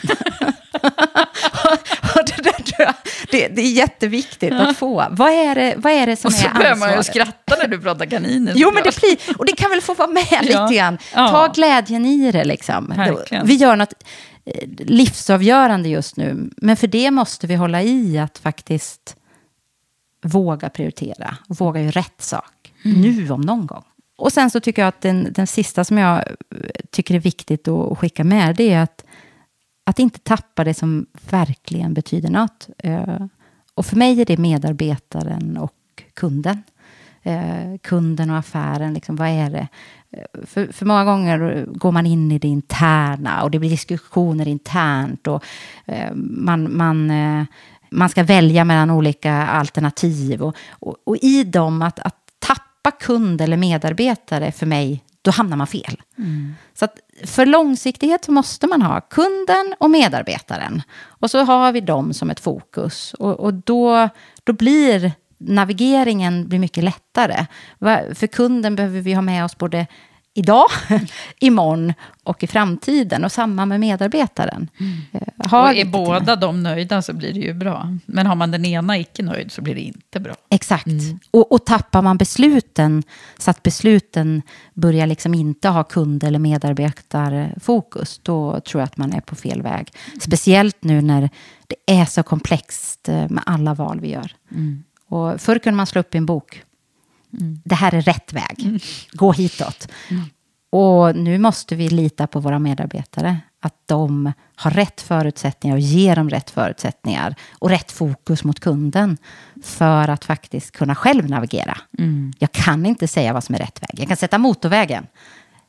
[2.26, 2.94] det, där,
[3.30, 5.06] det, det är jätteviktigt att få.
[5.10, 6.52] Vad är det, vad är det som är ansvaret?
[6.52, 8.52] Och så börjar man ju skratta när du pratar kaniner.
[8.56, 10.40] Jo, men det blir, och det kan väl få vara med ja.
[10.40, 10.98] lite grann.
[11.14, 12.94] Ta glädjen i det liksom.
[13.44, 13.94] Vi gör något
[14.46, 16.50] Eh, livsavgörande just nu.
[16.56, 19.16] Men för det måste vi hålla i att faktiskt
[20.22, 22.72] våga prioritera och våga göra rätt sak.
[22.84, 23.00] Mm.
[23.00, 23.84] Nu om någon gång.
[24.16, 26.24] Och sen så tycker jag att den, den sista som jag
[26.90, 29.03] tycker är viktigt att skicka med, det är att,
[29.84, 32.68] att inte tappa det som verkligen betyder något.
[32.78, 33.26] Eh,
[33.74, 35.72] och för mig är det medarbetaren och
[36.14, 36.62] kunden.
[37.22, 39.68] Eh, kunden och affären, liksom, vad är det?
[40.10, 44.48] Eh, för, för många gånger går man in i det interna och det blir diskussioner
[44.48, 45.44] internt och
[46.14, 47.12] man, man,
[47.90, 50.42] man ska välja mellan olika alternativ.
[50.42, 55.56] Och, och, och, i dem, att, att tappa kund eller medarbetare för mig, då hamnar
[55.56, 56.02] man fel.
[56.18, 56.54] Mm.
[56.74, 56.88] Så
[57.24, 60.82] för långsiktighet så måste man ha kunden och medarbetaren.
[61.04, 63.14] Och så har vi dem som ett fokus.
[63.14, 64.08] Och, och då,
[64.44, 67.46] då blir navigeringen blir mycket lättare.
[68.14, 69.86] För kunden behöver vi ha med oss både
[70.34, 70.66] idag,
[71.38, 73.24] imorgon och i framtiden.
[73.24, 74.68] Och samma med medarbetaren.
[74.80, 74.92] Mm.
[75.12, 77.98] Eh, har och är båda de nöjda så blir det ju bra.
[78.06, 80.34] Men har man den ena icke nöjd så blir det inte bra.
[80.50, 80.86] Exakt.
[80.86, 81.18] Mm.
[81.30, 83.02] Och, och tappar man besluten
[83.38, 84.42] så att besluten
[84.74, 89.62] börjar liksom inte ha kund eller medarbetarfokus, då tror jag att man är på fel
[89.62, 89.92] väg.
[90.06, 90.20] Mm.
[90.20, 91.30] Speciellt nu när
[91.66, 94.32] det är så komplext eh, med alla val vi gör.
[94.50, 94.84] Mm.
[95.08, 96.62] Och förr kunde man slå upp i en bok.
[97.40, 97.60] Mm.
[97.64, 98.60] Det här är rätt väg.
[98.62, 98.78] Mm.
[99.12, 99.88] Gå hitåt.
[100.10, 100.24] Mm.
[100.70, 103.38] Och nu måste vi lita på våra medarbetare.
[103.60, 107.34] Att de har rätt förutsättningar och ger dem rätt förutsättningar.
[107.58, 109.16] Och rätt fokus mot kunden.
[109.64, 111.78] För att faktiskt kunna själv navigera.
[111.98, 112.32] Mm.
[112.38, 114.00] Jag kan inte säga vad som är rätt väg.
[114.00, 115.06] Jag kan sätta motorvägen.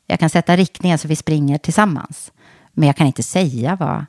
[0.08, 2.32] Jag kan sätta riktningen så vi springer tillsammans.
[2.74, 4.06] Men jag kan inte säga vad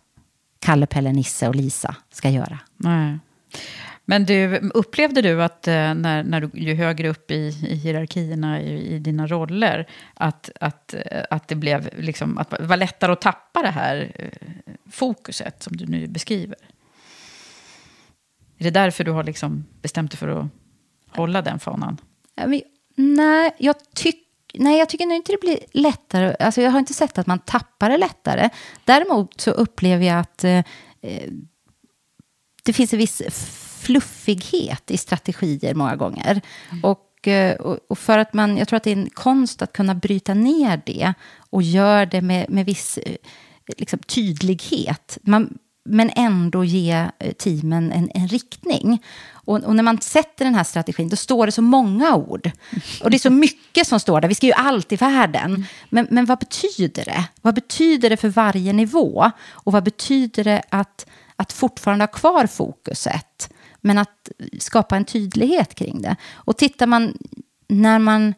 [0.58, 2.58] Kalle, Pelle, Nisse och Lisa ska göra.
[2.76, 3.18] Nej.
[4.08, 7.34] Men du, upplevde du att eh, när, när du, ju högre upp i,
[7.68, 12.66] i hierarkierna i, i, dina roller, att, att, eh, att det blev liksom, att det
[12.66, 14.28] var lättare att tappa det här eh,
[14.90, 16.56] fokuset som du nu beskriver?
[18.58, 20.46] Är det därför du har liksom bestämt dig för att
[21.08, 22.00] hålla den fanan?
[22.94, 24.26] nej, jag tycker
[24.58, 26.36] Nej, jag tycker nog inte det blir lättare.
[26.40, 28.50] Alltså, jag har inte sett att man tappar det lättare.
[28.84, 30.64] Däremot så upplever jag att eh,
[32.62, 33.22] det finns en viss
[33.86, 36.40] fluffighet i strategier många gånger.
[36.70, 36.84] Mm.
[36.84, 39.72] Och, eh, och, och, för att man, jag tror att det är en konst att
[39.72, 41.14] kunna bryta ner det
[41.50, 43.16] och göra det med, med viss eh,
[43.76, 45.18] liksom, tydlighet.
[45.22, 49.02] Man, men ändå ge eh, teamen en, en riktning.
[49.32, 52.50] Och, och, när man sätter den här strategin, då står det så många ord.
[53.02, 54.28] Och det är så mycket som står där.
[54.28, 55.66] Vi ska ju allt i världen.
[55.90, 57.24] Men, men vad betyder det?
[57.42, 59.30] Vad betyder det för varje nivå?
[59.48, 61.06] Och vad betyder det att,
[61.36, 63.50] att fortfarande ha kvar fokuset?
[63.86, 64.28] Men att
[64.58, 66.16] skapa en tydlighet kring det.
[66.34, 67.18] Och tittar man
[67.68, 68.34] när man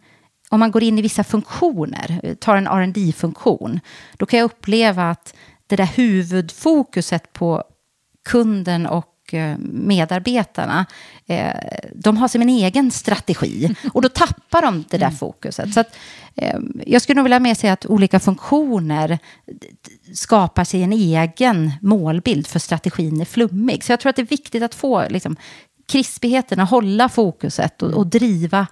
[0.49, 3.81] om man går in i vissa funktioner, tar en rd funktion
[4.17, 5.35] då kan jag uppleva att
[5.67, 7.65] det där huvudfokuset på
[8.25, 10.87] kunden och och eh, medarbetarna,
[11.27, 11.53] eh,
[11.95, 13.75] de har sin egen strategi.
[13.93, 15.17] Och då tappar de det där mm.
[15.17, 15.75] fokuset.
[15.75, 15.97] Så att,
[16.37, 19.19] eh, jag skulle nog vilja mer säga att olika funktioner
[20.15, 23.85] skapar sig en egen målbild för strategin är flummig.
[23.85, 25.37] Så jag tror att det är viktigt att få liksom,
[25.89, 28.67] krispigheten, att hålla fokuset och, och driva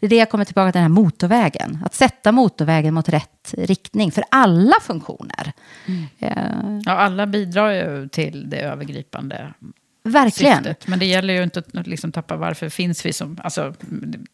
[0.00, 1.78] det är det jag kommer tillbaka till den här motorvägen.
[1.84, 5.52] Att sätta motorvägen mot rätt riktning för alla funktioner.
[5.86, 6.82] Mm.
[6.86, 9.54] Ja, alla bidrar ju till det övergripande
[10.02, 10.56] Verkligen.
[10.56, 10.86] Syftet.
[10.86, 13.38] Men det gäller ju inte att liksom tappa varför finns vi som...
[13.44, 13.74] Alltså,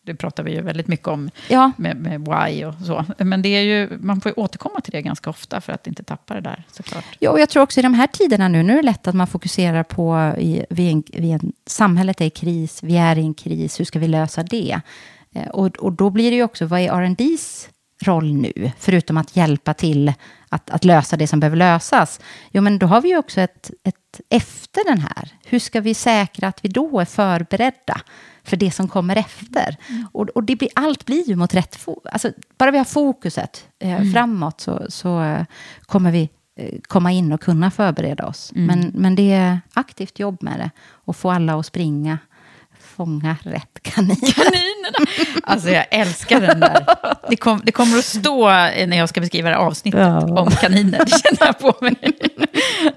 [0.03, 1.73] det pratar vi ju väldigt mycket om ja.
[1.77, 3.05] med, med why och så.
[3.19, 6.03] Men det är ju, man får ju återkomma till det ganska ofta för att inte
[6.03, 7.05] tappa det där såklart.
[7.19, 9.15] Ja, och jag tror också i de här tiderna nu, nu är det lätt att
[9.15, 13.23] man fokuserar på, i, vi en, vi en, samhället är i kris, vi är i
[13.23, 14.81] en kris, hur ska vi lösa det?
[15.35, 17.69] Eh, och, och då blir det ju också, vad är R&Ds
[18.03, 20.13] roll nu, förutom att hjälpa till
[20.49, 22.21] att, att, lösa det som behöver lösas?
[22.51, 23.95] Jo, men då har vi ju också ett, ett
[24.29, 25.29] efter den här.
[25.45, 28.01] Hur ska vi säkra att vi då är förberedda
[28.45, 29.77] för det som kommer efter?
[29.89, 30.07] Mm.
[30.13, 32.13] Och, och, det blir, allt blir ju mot rätt fokus.
[32.13, 34.13] Alltså, bara vi har fokuset eh, mm.
[34.13, 35.45] framåt så, så eh,
[35.87, 38.53] kommer vi eh, komma in och kunna förbereda oss.
[38.53, 38.67] Mm.
[38.67, 42.19] Men, men det är aktivt jobb med det och få alla att springa
[42.97, 44.33] fånga rätt kaniner.
[44.33, 45.11] Kaninerna!
[45.43, 46.87] Alltså jag älskar den där.
[47.29, 50.41] Det, kom, det kommer att stå när jag ska beskriva det här avsnittet ja.
[50.41, 50.99] om kaniner.
[51.05, 51.97] Det känner jag på mig.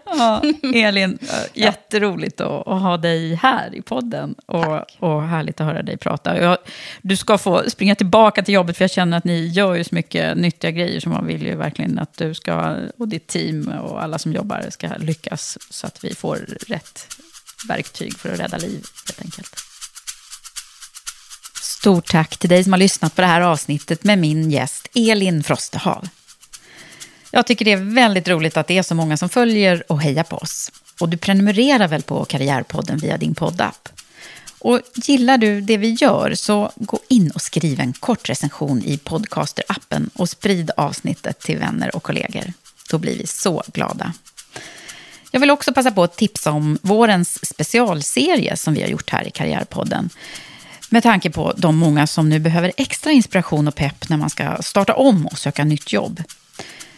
[0.05, 0.41] Ja,
[0.73, 1.17] Elin,
[1.53, 4.35] jätteroligt att, att, ha dig här i podden.
[4.45, 6.41] Och, och härligt att höra dig prata.
[6.41, 6.57] Jag,
[7.01, 9.95] du ska få springa tillbaka till jobbet, för jag känner att ni gör ju så
[9.95, 10.99] mycket nyttiga grejer.
[10.99, 14.65] Så man vill ju verkligen att du ska, och ditt team och alla som jobbar
[14.69, 15.57] ska lyckas.
[15.69, 16.35] Så att vi får
[16.67, 17.07] rätt
[17.67, 19.68] verktyg för att rädda liv, helt enkelt.
[21.79, 25.43] Stort tack till dig som har lyssnat på det här avsnittet med min gäst Elin
[25.43, 26.07] Frostehav.
[27.31, 30.23] Jag tycker det är väldigt roligt att det är så många som följer och hejar
[30.23, 30.71] på oss.
[30.99, 33.89] Och du prenumererar väl på Karriärpodden via din poddapp?
[34.59, 38.97] Och gillar du det vi gör så gå in och skriv en kort recension i
[38.97, 42.53] Podcaster-appen och sprid avsnittet till vänner och kollegor.
[42.89, 44.13] Då blir vi så glada.
[45.31, 49.27] Jag vill också passa på att tipsa om vårens specialserie som vi har gjort här
[49.27, 50.09] i Karriärpodden.
[50.89, 54.57] Med tanke på de många som nu behöver extra inspiration och pepp när man ska
[54.61, 56.23] starta om och söka nytt jobb.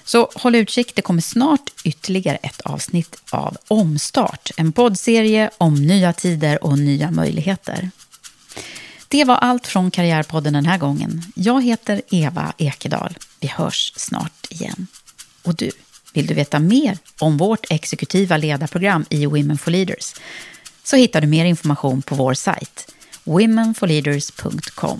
[0.04, 4.52] Så håll utkik, det kommer snart ytterligare ett avsnitt av Omstart.
[4.58, 7.92] En poddserie om nya tider och nya möjligheter.
[9.08, 11.24] Det var allt från Karriärpodden den här gången.
[11.36, 13.18] Jag heter Eva Ekedal.
[13.40, 14.88] Vi hörs snart igen.
[15.44, 15.72] Och du,
[16.14, 20.14] vill du veta mer om vårt exekutiva ledarprogram i Women for Leaders?
[20.84, 22.92] Så hittar du mer information på vår sajt
[23.26, 25.00] womenforleaders.com.